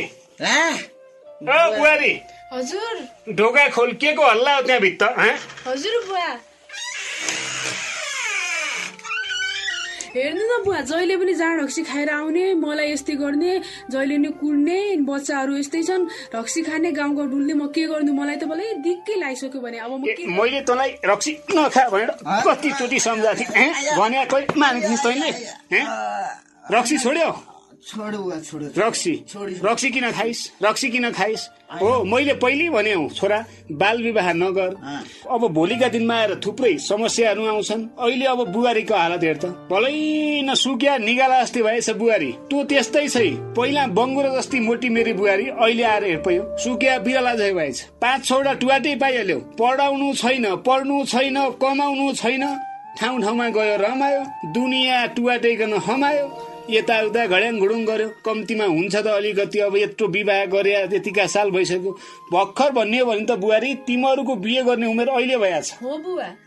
बुहारी। 1.77 2.13
हजुर। 2.53 2.95
ढोका 3.37 3.67
खोल। 3.77 3.91
के 4.01 4.09
को 4.17 4.23
हल्ला 4.25 4.55
हो 4.55 4.61
त्यहाँ 4.67 4.81
भित्र 4.81 5.05
हजुर 5.69 5.95
बुवा। 6.09 6.27
हेर्नु 10.09 10.43
न 10.49 10.53
बुवा 10.65 10.79
जहिले 10.89 11.15
पनि 11.21 11.33
जाँड 11.39 11.59
रक्सी 11.61 11.81
खाएर 11.85 12.09
आउने 12.09 12.43
मलाई 12.57 12.91
यस्तै 12.91 13.15
गर्ने 13.21 13.51
जहिले 13.93 14.17
नि 14.17 14.29
कुर्ने 14.41 14.79
बच्चाहरू 15.05 15.57
यस्तै 15.57 15.81
छन् 15.89 16.07
रक्सी 16.35 16.61
खाने 16.65 16.91
गाउँ 16.97 17.13
गाउँ 17.17 17.29
डुल्ने 17.29 17.53
म 17.53 17.67
के 17.69 17.83
गर्नु? 17.91 18.11
मलाई 18.13 18.37
त 18.41 18.43
मलाई 18.49 18.73
दिक्कै 18.85 19.15
लगाइसक्यो 19.21 19.61
भने 19.61 19.77
अब 19.85 19.91
मैले 20.39 20.61
तँलाई 20.65 20.89
रक्सी 21.05 21.31
नखा 21.53 21.83
भनेर 21.93 22.09
कति 22.25 22.69
चोटि 22.79 22.99
सम्झाएको 23.05 23.53
थिएँ 23.53 23.69
भने 23.99 24.17
मानेको 24.57 25.09
रक्सी 26.73 26.97
छोड्यो? 27.05 27.29
रक्सी। 27.79 29.11
रक्सी 29.63 29.89
किन 29.89 30.11
खाइस? 30.11 30.51
रक्सी 30.63 30.89
किन 30.89 31.09
खाइस? 31.11 31.47
हो 31.81 32.03
मैले 32.03 32.33
पहिले 32.33 32.69
भने 32.69 32.95
छोरा 33.15 33.45
बाल 33.71 34.01
विवाह 34.03 34.31
नगर 34.33 34.75
अब 35.31 35.47
भोलिका 35.53 35.87
दिनमा 35.87 36.15
आएर 36.15 36.35
थुप्रै 36.45 36.77
समस्याहरू 36.77 37.45
आउँछन्। 37.47 37.87
अहिले 37.99 38.25
अब 38.25 38.47
बुहारीको 38.51 38.95
हालत 38.95 39.23
हेर 39.23 39.37
त। 39.37 39.45
भलै 39.71 40.41
नसुक्या 40.43 40.97
निगाला 40.97 41.41
जस्तै 41.43 41.61
भएछ 41.61 41.89
बुहारी। 41.95 42.31
तँ 42.51 42.65
त्यस्तै 42.67 43.07
छै 43.07 43.29
पहिला 43.55 43.87
बङ्गुरो 43.95 44.35
जस्तै 44.35 44.59
मोटी 44.59 44.89
मेरी 44.89 45.13
बुहारी 45.13 45.45
अहिले 45.47 45.83
आएर 45.83 46.03
हेर 46.03 46.21
पयो 46.25 46.43
सुक्या 46.59 46.97
बिरला 46.99 47.35
झै 47.35 47.53
भएछ। 47.53 47.77
पाँच 48.01 48.25
छवटा 48.25 48.53
टुवाटै 48.59 48.95
पाइहाल्यो। 48.95 49.39
पढाउनु 49.55 50.13
छैन 50.15 50.45
पढ्नु 50.67 51.05
छैन 51.05 51.37
कमाउनु 51.61 52.13
छैन। 52.13 52.43
ठाउँ 52.99 53.21
ठाउँमा 53.21 53.49
गयो 53.55 53.75
रमायो। 53.79 54.21
दुनियाँ 54.53 55.07
टुवाटैकन 55.15 55.73
हमायो। 55.87 56.25
यताउता 56.69 57.25
घड्याङ 57.25 57.59
घुडुङ 57.59 57.83
गर्यो। 57.85 58.07
कम्तीमा 58.25 58.65
हुन्छ 58.65 58.95
त 58.95 59.07
अलिकति 59.09 59.59
अब 59.59 59.75
यत्रो 59.77 60.07
विवाह 60.07 60.45
गरे 60.53 60.73
यतिका 60.73 61.25
साल 61.27 61.51
भइसक्यो। 61.51 61.91
भर्खर 62.33 62.71
भन्ने 62.71 63.03
भने 63.03 63.25
त 63.25 63.31
बुहारी 63.39 63.73
तिमीहरूको 63.87 64.35
बिहे 64.35 64.63
गर्ने 64.63 64.87
उमेर 64.87 65.09
अहिले 65.09 65.37
भइहाल्छ। 65.37 65.69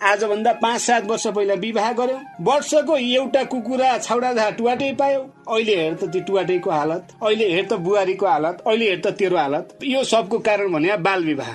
आजभन्दा 0.02 0.52
पाँच 0.62 0.80
सात 0.80 1.04
वर्ष 1.10 1.26
पहिला 1.28 1.54
विवाह 1.64 1.92
गर्यो। 1.92 2.18
वर्षको 2.42 2.96
एउटा 2.96 3.42
कुकुरा 3.44 3.98
छाउडा 3.98 4.50
टुवाटै 4.52 4.92
पायो। 4.94 5.20
अहिले 5.48 5.74
हेर 5.76 5.94
त 5.94 6.10
त्यो 6.12 6.22
टुवाटैको 6.22 6.70
हालत 6.70 7.02
अहिले 7.22 7.46
हेर 7.52 7.64
त 7.66 7.72
बुहारीको 7.82 8.26
हालत 8.26 8.62
अहिले 8.66 8.88
हेर 8.88 9.00
त 9.00 9.14
तेरो 9.18 9.36
हालत। 9.36 9.78
यो 9.84 10.04
सबको 10.04 10.38
कारण 10.38 10.72
भने 10.72 10.96
बाल 11.02 11.24
विवाह। 11.24 11.52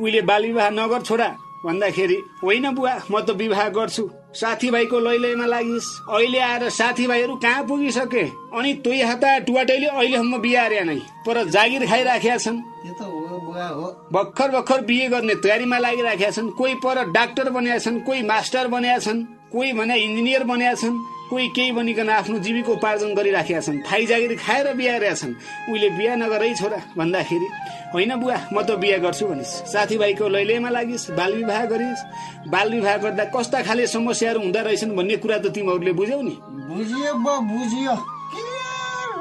उहिले 0.00 0.20
बाल 0.22 0.42
विवाह 0.44 0.70
नगर 0.70 1.02
छोरा 1.02 1.28
भन्दाखेरि 1.64 2.16
होइन 2.42 2.70
बुवा 2.74 2.94
म 3.10 3.20
त 3.20 3.30
विवाह 3.36 3.68
गर्छु। 3.70 4.04
साथीभाइको 4.34 4.98
लैलैमा 4.98 5.46
लागिस्। 5.46 5.86
अहिले 6.10 6.38
आएर 6.38 6.68
साथीभाइहरू 6.70 7.34
कहाँ 7.36 7.62
पुगिसके? 7.64 8.22
अनि 8.58 8.72
तोइ 8.84 9.00
हाता 9.02 9.38
टुवाटैले 9.38 9.86
अहिलेसम्म 9.86 10.38
बिहा 10.38 10.64
अरे 10.64 10.80
नै। 10.80 10.96
पर 11.26 11.44
जागिर 11.44 11.86
खाइराखेका 11.86 12.36
छन्। 12.36 12.58
भर्खर 14.14 14.48
भर्खर 14.50 14.80
बिहे 14.84 15.08
गर्ने 15.08 15.34
तयारीमा 15.34 15.78
लागिराखेका 15.78 16.30
छन्। 16.30 16.50
कोही 16.50 16.74
पर 16.74 17.04
डाक्टर 17.12 17.50
बनेका 17.50 17.78
छन् 17.78 18.00
कोही 18.00 18.22
मास्टर 18.22 18.68
बनेका 18.68 18.98
छन् 18.98 19.24
कोही 19.52 19.72
भने 19.72 19.96
इन्जिनियर 19.96 20.44
बनेका 20.44 20.74
छन्। 20.74 20.98
कोही 21.30 21.48
केही 21.56 21.72
बनिकन 21.72 22.08
आफ्नो 22.10 22.38
जीविकोपार्जन 22.38 23.14
गरिराखेका 23.14 23.60
छन् 23.60 23.80
थाइ 23.88 24.06
जागिर 24.06 24.34
खाएर 24.36 24.66
बिहा 24.74 25.14
छन्। 25.14 25.34
उहिले 25.70 25.88
बिहा 25.98 26.14
नगरै 26.14 26.52
छोरा 26.54 26.78
भन्दाखेरि 26.98 27.48
होइन 27.94 28.14
बुवा 28.20 28.36
म 28.52 28.56
त 28.62 28.70
बिहा 28.76 28.98
गर्छु 29.04 29.24
भनिस्। 29.26 29.52
साथीभाइको 29.72 30.28
लैलैमा 30.28 30.70
लागिस् 30.70 31.10
बाल 31.16 31.32
विवाह 31.34 31.64
गरिस्। 31.72 32.00
बाल 32.52 32.68
विवाह 32.72 32.96
गर्दा 33.02 33.24
कस्ता 33.34 33.62
खाले 33.62 33.86
समस्याहरू 33.86 34.40
हुँदो 34.40 34.60
रहेछन् 34.62 34.96
भन्ने 34.96 35.16
कुरा 35.16 35.38
त 35.38 35.46
तिमीहरूले 35.54 35.92
बुझ्यौ 35.92 36.20
नि। 36.20 36.34
बुझियो 36.70 37.12
बुझियो। 37.16 37.94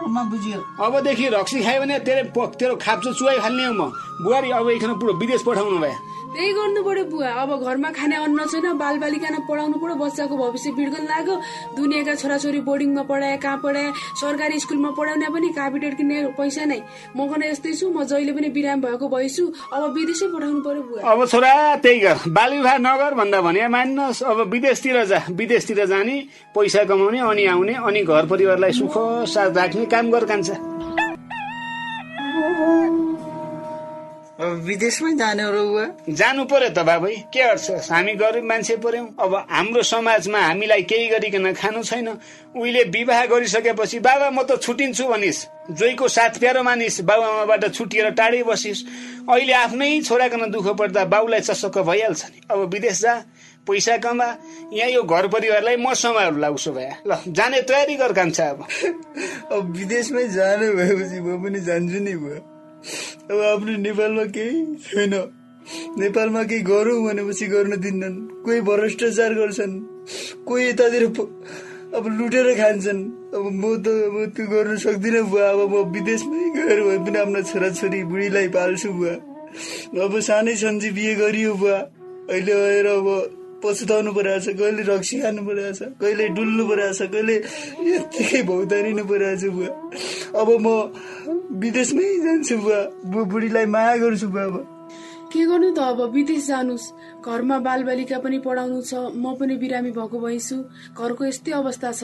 बुझियो? 0.03 0.59
अबदेखि 0.83 1.27
रक्सी 1.31 1.63
खायो 1.63 1.79
भने 1.81 1.99
तेरो 2.03 2.45
तेरो 2.59 2.75
खाप्चो 2.75 3.13
चुहाइहाल्ने 3.13 3.65
हो 3.65 3.73
म। 3.73 3.81
बुहारी 4.23 4.49
अब 4.51 4.69
एकन 4.69 4.91
पुरो 4.99 5.13
विदेश 5.15 5.41
पठाउनु 5.47 5.79
भयो। 5.79 6.12
त्यही 6.33 6.51
गर्नु 6.53 6.81
पर्यो 6.83 7.03
बुवा। 7.13 7.29
अब 7.41 7.51
घरमा 7.61 7.89
खाने 7.93 8.15
अन्न 8.25 8.45
छैन 8.51 8.65
बाल 8.77 8.97
बालिकामा 8.99 9.39
पढाउनु 9.45 9.77
पर्यो 9.77 9.95
बच्चाको 10.01 10.35
भविष्य 10.37 10.71
बिर्गन 10.73 11.03
लाग्यो। 11.05 11.35
दुनियाँका 11.77 12.13
छोराछोरी 12.21 12.59
बोर्डिङमा 12.65 13.03
पढाए 13.05 13.37
कहाँ 13.37 13.57
पढाए 13.63 13.91
सरकारी 14.17 14.59
स्कुलमा 14.59 14.89
पढाउने 14.97 15.27
पनि 15.29 15.49
कापिटेट 15.53 15.93
किन्ने 15.97 16.17
पैसा 16.33 16.65
नै। 16.65 16.79
म 17.13 17.29
कन 17.29 17.43
यस्तै 17.43 17.73
छु 17.73 17.85
म 17.93 18.03
जहिले 18.03 18.33
पनि 18.33 18.49
बिराम 18.49 18.81
भएको 18.81 19.05
भइसु 19.13 19.43
अब 19.73 19.81
विदेशै 19.93 20.27
पठाउनु 20.33 20.61
पर्यो 20.65 20.81
बुवा। 20.83 21.01
अब 21.05 21.19
छोरा 21.29 21.53
त्यही 21.85 21.99
गर। 22.01 22.17
बाल 22.33 22.51
नगर 22.81 23.13
भन्दा 23.13 23.41
भने 23.45 23.67
मान्नुहोस् 23.69 24.23
अब 24.23 24.37
विदेशतिर 24.49 25.03
जा 25.05 25.19
विदेशतिर 25.31 25.85
जाने 25.85 26.17
पैसा 26.55 26.83
कमाउने 26.89 27.19
अनि 27.21 27.45
आउने 27.53 27.73
अनि 27.77 28.01
घर 28.03 28.25
परिवारलाई 28.25 28.71
सुख 28.73 28.97
साथ 29.29 29.49
राख्ने 29.53 29.85
काम 29.85 30.11
गर 30.11 30.25
कान्छ। 30.25 30.49
विदेशमै 34.61 35.11
जाने 35.17 35.43
जानु 36.13 36.43
पर्यो 36.45 36.69
त 36.69 36.79
बाबै। 36.85 37.15
के 37.33 37.41
अर्थ 37.41 37.89
हामी 37.91 38.13
गरिब 38.13 38.43
मान्छे 38.43 38.75
पर्यौं 38.77 39.07
अब 39.19 39.33
हाम्रो 39.49 39.83
समाजमा 39.83 40.39
हामीलाई 40.39 40.83
केही 40.83 41.07
गरिकन 41.09 41.53
खानु 41.53 41.83
छैन। 41.83 42.07
उहिले 42.55 42.83
विवाह 42.95 43.25
गरिसकेपछि 43.25 43.99
बाबा 43.99 44.29
म 44.29 44.43
त 44.43 44.61
छुटिन्छु 44.61 45.03
भनिस्। 45.07 45.39
जोइको 45.71 46.07
साथ 46.07 46.33
प्यारो 46.39 46.63
मानिस। 46.63 47.01
बाबुआमाबाट 47.01 47.63
छुटिएर 47.73 48.09
टाढै 48.13 48.43
बसिस्। 48.43 48.85
अहिले 49.29 49.53
आफ्नै 49.53 50.01
छोराकन 50.01 50.51
दुःख 50.51 50.67
पर्दा 50.79 51.05
बाउलाई 51.05 51.41
चसक्क 51.41 51.77
भइहाल्छ 51.89 52.21
नि। 52.25 52.39
अब 52.51 52.59
विदेश 52.73 53.01
जा 53.01 53.13
पैसा 53.65 53.97
कमा। 53.97 54.29
यहाँ 54.73 54.89
यो 54.91 55.03
घर 55.03 55.27
परिवारलाई 55.27 55.77
म 55.77 55.93
सम्हाल्ला 55.93 56.49
उसो 56.49 56.71
भए 56.71 56.91
ल 57.07 57.11
जाने 57.27 57.61
तयारी 57.63 57.95
गर 57.95 58.13
कान्छ। 58.13 58.39
अब 59.53 59.73
विदेशमै 59.77 60.27
जानु 60.29 60.73
भएपछि 60.77 61.19
म 61.19 61.43
पनि 61.43 61.59
जान्छु 61.59 61.99
नि 62.03 62.15
भयो 62.15 62.52
अब 63.31 63.39
आफ्नो 63.39 63.77
नेपालमा 63.77 64.25
केही 64.35 64.75
छैन। 64.75 65.13
नेपालमा 65.97 66.43
केही 66.43 66.61
गरौँ 66.61 66.99
भनेपछि 67.05 67.45
गर्न 67.47 67.79
दिन्नन्। 67.79 68.15
कोही 68.43 68.61
भ्रष्टाचार 68.61 69.33
गर्छन्। 69.33 69.73
कोही 70.47 70.63
यतातिर 70.69 71.03
अब 71.93 72.07
लुटेर 72.17 72.47
खान्छन्। 72.57 73.01
अब 73.35 73.43
म 73.53 73.63
त 73.79 73.87
अब 73.87 74.15
त्यो 74.35 74.45
गर्न 74.47 74.77
सक्दिनँ 74.77 75.23
बुवा। 75.23 75.49
अब 75.49 75.61
म 75.71 75.75
विदेशमै 75.93 76.43
गएर 76.57 76.79
भए 76.83 76.97
पनि 77.05 77.17
आफ्नो 77.19 77.41
छोराछोरी 77.41 78.03
बुढीलाई 78.03 78.47
पाल्छु 78.47 78.89
बुवा। 78.89 79.15
अब 80.03 80.19
सानै 80.19 80.55
सन्जी 80.55 80.89
बिहे 80.91 81.13
गरियो 81.15 81.53
बुवा। 81.53 81.77
अहिले 82.29 82.53
गएर 82.53 82.87
अब 82.87 83.07
पछुताउनु 83.63 84.11
परिरहेको 84.13 84.43
छ 84.43 84.57
कहिले 84.59 84.83
रक्सी 84.91 85.15
खानु 85.23 85.41
परिरहेको 85.47 85.77
छ 85.79 85.81
कहिले 86.01 86.27
डुल्नु 86.37 86.63
परिरहेको 86.69 86.97
छ 86.99 87.01
कहिले 87.13 87.35
यत्तिकै 87.95 88.41
भौतारिनु 88.51 89.03
परिरहेको 89.11 89.41
छ 89.41 89.45
बुवा। 89.55 89.69
अब 90.41 90.49
म 90.65 90.67
विदेशमै 91.63 92.07
जान्छु 92.25 92.55
बुवा 92.63 92.79
बुढीलाई 93.31 93.65
माया 93.75 93.95
गर्छु 94.03 94.27
बुवा 94.27 94.43
अब। 94.43 94.55
के 95.33 95.45
गर्नु 95.49 95.69
त 95.73 95.79
अब? 95.79 95.99
विदेश 96.13 96.43
जानुस्। 96.47 96.85
घरमा 97.25 97.57
बालबालिका 97.65 98.17
पनि 98.19 98.37
पढाउनु 98.45 98.79
छ 98.83 98.93
म 99.15 99.33
पनि 99.39 99.55
बिरामी 99.57 99.91
भएको 99.97 100.17
भइसु 100.19 100.55
घरको 100.93 101.23
यस्तै 101.25 101.51
अवस्था 101.61 101.91
छ। 101.91 102.03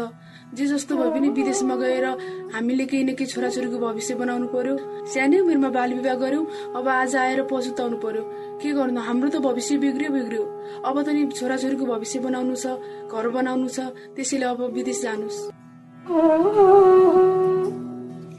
जे 0.50 0.66
जस्तो 0.66 0.96
भए 0.98 1.10
पनि 1.14 1.30
विदेशमा 1.30 1.76
गएर 1.78 2.06
हामीले 2.54 2.86
केही 2.90 3.04
न 3.04 3.14
केही 3.14 3.30
छोराछोरीको 3.30 3.78
भविष्य 3.78 4.14
बनाउनु 4.18 4.48
पर्यो। 4.50 4.76
सानै 5.06 5.40
उमेरमा 5.46 5.70
बाल 5.70 5.94
विवाह 5.94 6.16
गर्यौँ 6.26 6.46
अब 6.74 6.88
आज 6.90 7.16
आएर 7.16 7.42
पछुताउनु 7.46 7.98
पर्यो। 8.02 8.24
के 8.58 8.70
गर्नु? 8.74 9.00
हाम्रो 9.00 9.30
त 9.30 9.38
भविष्य 9.46 9.78
बिग्रियो 9.78 10.10
बिग्रियो। 10.10 10.44
अब 10.90 10.96
त 11.06 11.08
नि 11.14 11.22
छोराछोरीको 11.38 11.86
भविष्य 11.86 12.20
बनाउनु 12.26 12.56
छ 12.58 12.66
घर 13.14 13.26
बनाउनु 13.30 13.68
छ 13.70 13.80
त्यसैले 14.18 14.46
अब 14.50 14.62
विदेश 14.74 15.02
जानुहोस्। 15.06 15.40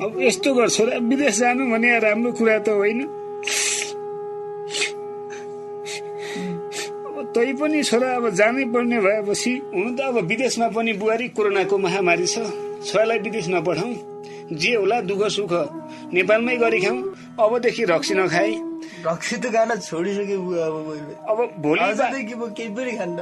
अब 0.02 0.10
यस्तो 0.18 0.50
गर्छ 0.54 0.76
विदेश 1.10 1.38
जानु 1.38 1.62
भने 1.70 1.88
राम्रो 2.02 2.30
कुरा 2.34 2.58
त 2.58 2.68
होइन। 2.74 3.00
तै 7.40 7.52
पनि 7.56 7.82
छोरा 7.88 8.08
अब 8.16 8.28
जानै 8.36 8.64
पर्ने 8.72 8.98
भएपछि 9.00 9.52
हुनु 9.74 9.90
त 9.96 10.00
अब 10.12 10.16
विदेशमा 10.28 10.68
पनि 10.76 10.92
बुहारी 11.00 11.28
कोरोनाको 11.32 11.76
महामारी 11.80 12.26
छ। 12.26 12.36
छोरालाई 12.84 13.18
विदेश 13.24 13.48
नपठाउँ 13.48 13.94
जे 14.60 14.74
होला 14.74 15.00
दुःख 15.08 15.22
सुख 15.32 15.52
नेपालमै 16.12 16.56
गरी 16.60 16.80
खाउँ 16.84 16.98
अबदेखि 17.40 17.84
रक्सी 17.88 18.14
नखाए 18.14 18.52
रक्सी 19.06 19.36
त 19.36 19.44
खान 19.54 19.70
छोडिसके 19.78 20.36
अब 21.30 21.38
भोलि 21.64 21.80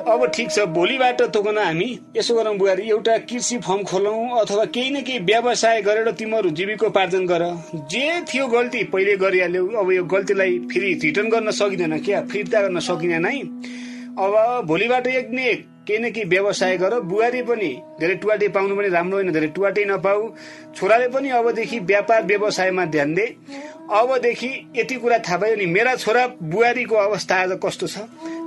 अब 0.03 0.27
ठिक 0.35 0.51
छ 0.51 0.67
भोलिबाट 0.75 1.23
तोकन 1.31 1.59
हामी। 1.59 1.89
यसो 2.17 2.35
गरौँ 2.35 2.57
बुहारी 2.59 2.91
एउटा 2.91 3.17
कृषि 3.31 3.57
फर्म 3.63 3.83
खोलौँ 3.87 4.19
अथवा 4.41 4.65
केही 4.75 4.91
न 4.91 5.03
केही 5.07 5.19
व्यवसाय 5.31 5.83
गरेर 5.87 6.11
तिमीहरू 6.19 6.51
जीविकोपार्जन 6.59 7.27
गर। 7.27 7.45
जे 7.93 8.07
थियो 8.27 8.47
गल्ती 8.49 8.85
पहिले 8.91 9.17
गरिहाल्यौ। 9.23 9.67
अब 9.79 9.93
यो 9.93 10.05
गल्तीलाई 10.15 10.59
फेरि 10.73 10.93
रिटर्न 11.05 11.29
गर्न 11.29 11.51
सकिँदैन 11.53 11.99
क्या? 12.01 12.23
फिर्ता 12.33 12.63
गर्न 12.63 12.81
सकिँदैन 12.81 13.27
है? 13.27 13.37
अब 14.19 14.67
भोलिबाट 14.67 15.07
एक 15.07 15.29
न 15.31 15.39
एक 15.39 15.67
केही 15.89 15.99
न 15.99 16.29
व्यवसाय 16.29 16.77
गर 16.77 16.99
बुहारी 17.01 17.43
पनि 17.43 17.69
धेरै 18.01 18.15
टुवाटे 18.15 18.49
पाउनु 18.49 18.77
पनि 18.77 18.89
राम्रो 18.89 19.17
होइन 19.17 19.33
धेरै 19.33 19.47
टुवाटे 19.57 19.85
नपाऊ। 19.85 20.29
छोराले 20.77 21.09
पनि 21.09 21.29
अबदेखि 21.31 21.79
व्यापार 21.81 22.23
व्यवसायमा 22.27 22.85
ध्यान 22.85 23.15
दे। 23.15 23.27
अबदेखि 23.91 24.51
यति 24.77 24.95
कुरा 24.95 25.19
थाहा 25.19 25.37
भयो 25.39 25.57
नि 25.57 25.67
मेरा 25.67 25.95
छोरा 25.97 26.27
बुहारीको 26.43 26.97
अवस्था 26.97 27.35
आज 27.43 27.59
कस्तो 27.65 27.87
छ? 27.87 27.99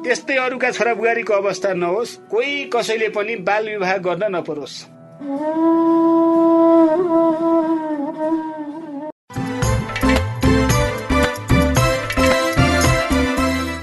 त्यस्तै 0.03 0.35
अरूका 0.37 0.71
छोरा 0.71 0.93
बुहारीको 0.93 1.33
अवस्था 1.33 1.73
नहोस् 1.73 2.17
कोही 2.31 2.63
कसैले 2.75 3.09
पनि 3.09 3.35
बाल 3.47 3.69
विवाह 3.69 3.97
गर्न 3.97 4.35
नपरोस्। 4.35 4.75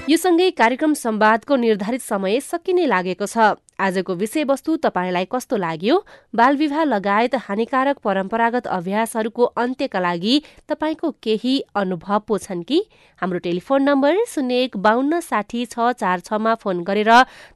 यो 0.09 0.17
सँगै 0.17 0.49
कार्यक्रम 0.57 0.93
संवादको 0.93 1.55
निर्धारित 1.55 2.01
समय 2.01 2.39
सकिने 2.41 2.85
लागेको 2.87 3.25
छ। 3.25 3.61
आजको 3.77 4.13
विषयवस्तु 4.15 4.75
तपाईँलाई 4.81 5.25
कस्तो 5.31 5.55
लाग्यो? 5.55 5.95
बालविवाह 6.33 6.83
लगायत 6.83 7.35
हानिकारक 7.45 7.97
परम्परागत 8.01 8.67
अभ्यासहरूको 8.67 9.43
अन्त्यका 9.53 9.99
लागि 9.99 10.33
तपाईँको 10.65 11.11
केही 11.21 11.53
अनुभव 11.75 12.19
पो 12.27 12.37
छन् 12.37 12.63
कि? 12.63 12.79
हाम्रो 13.21 13.39
टेलिफोन 13.39 13.83
नम्बर 13.83 14.17
शून्य 14.27 14.55
एक 14.63 14.77
बाहन्न 14.81 15.19
साठी 15.21 15.65
छ 15.67 15.93
चार 16.01 16.19
छमा 16.25 16.55
फोन 16.57 16.81
गरेर 16.83 17.11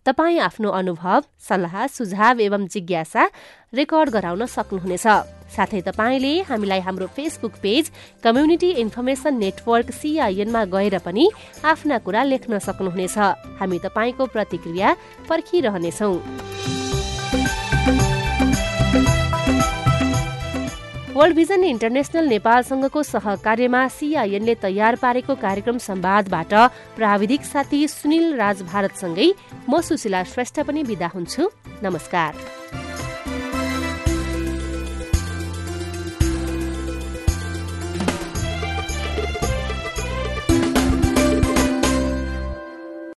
तपाईँ 0.05 0.39
आफ्नो 0.39 0.69
अनुभव 0.69 1.23
सल्लाह 1.49 1.87
सुझाव 1.89 2.39
एवं 2.39 2.67
जिज्ञासा 2.69 3.29
रेकर्ड 3.73 4.09
गराउन 4.09 4.45
सक्नुहुनेछ। 4.45 5.07
साथै 5.53 5.81
तपाईँले 5.81 6.33
हामीलाई 6.49 6.79
हाम्रो 6.79 7.07
Facebook 7.15 7.53
page 7.61 7.91
community 8.23 8.69
information 8.83 9.33
network 9.37 9.91
सिआइएनमा 9.91 10.63
गएर 10.65 10.97
पनि 11.05 11.25
आफ्ना 11.65 11.97
कुरा 12.05 12.23
लेख्न 12.23 12.59
सक्नुहुनेछ। 12.59 13.17
हामी 13.59 13.77
तपाईँको 13.85 14.25
प्रतिक्रिया 14.33 14.95
पर्खिरहनेछौ। 15.29 16.11
वर्ल्ड 21.13 21.35
भिजन 21.35 21.63
इन्टरनेसनल 21.63 22.25
नेपालसँगको 22.27 23.03
सहकार्यमा 23.03 23.81
सिआइएनले 23.87 24.55
तयार 24.65 24.95
पारेको 24.97 25.33
कार्यक्रम 25.37 25.77
संवादबाट 25.77 26.53
प्राविधिक 26.97 27.45
साथी 27.45 27.87
सुनिल 27.87 28.33
राज 28.33 28.61
भारतसँगै 28.65 29.29
म 29.69 29.81
सुशीला 29.81 30.23
श्रेष्ठ 30.33 30.59
पनि 30.65 30.83
विदा 30.83 31.07
हुन्छु। 31.13 31.49
नमस्कार। 31.83 32.33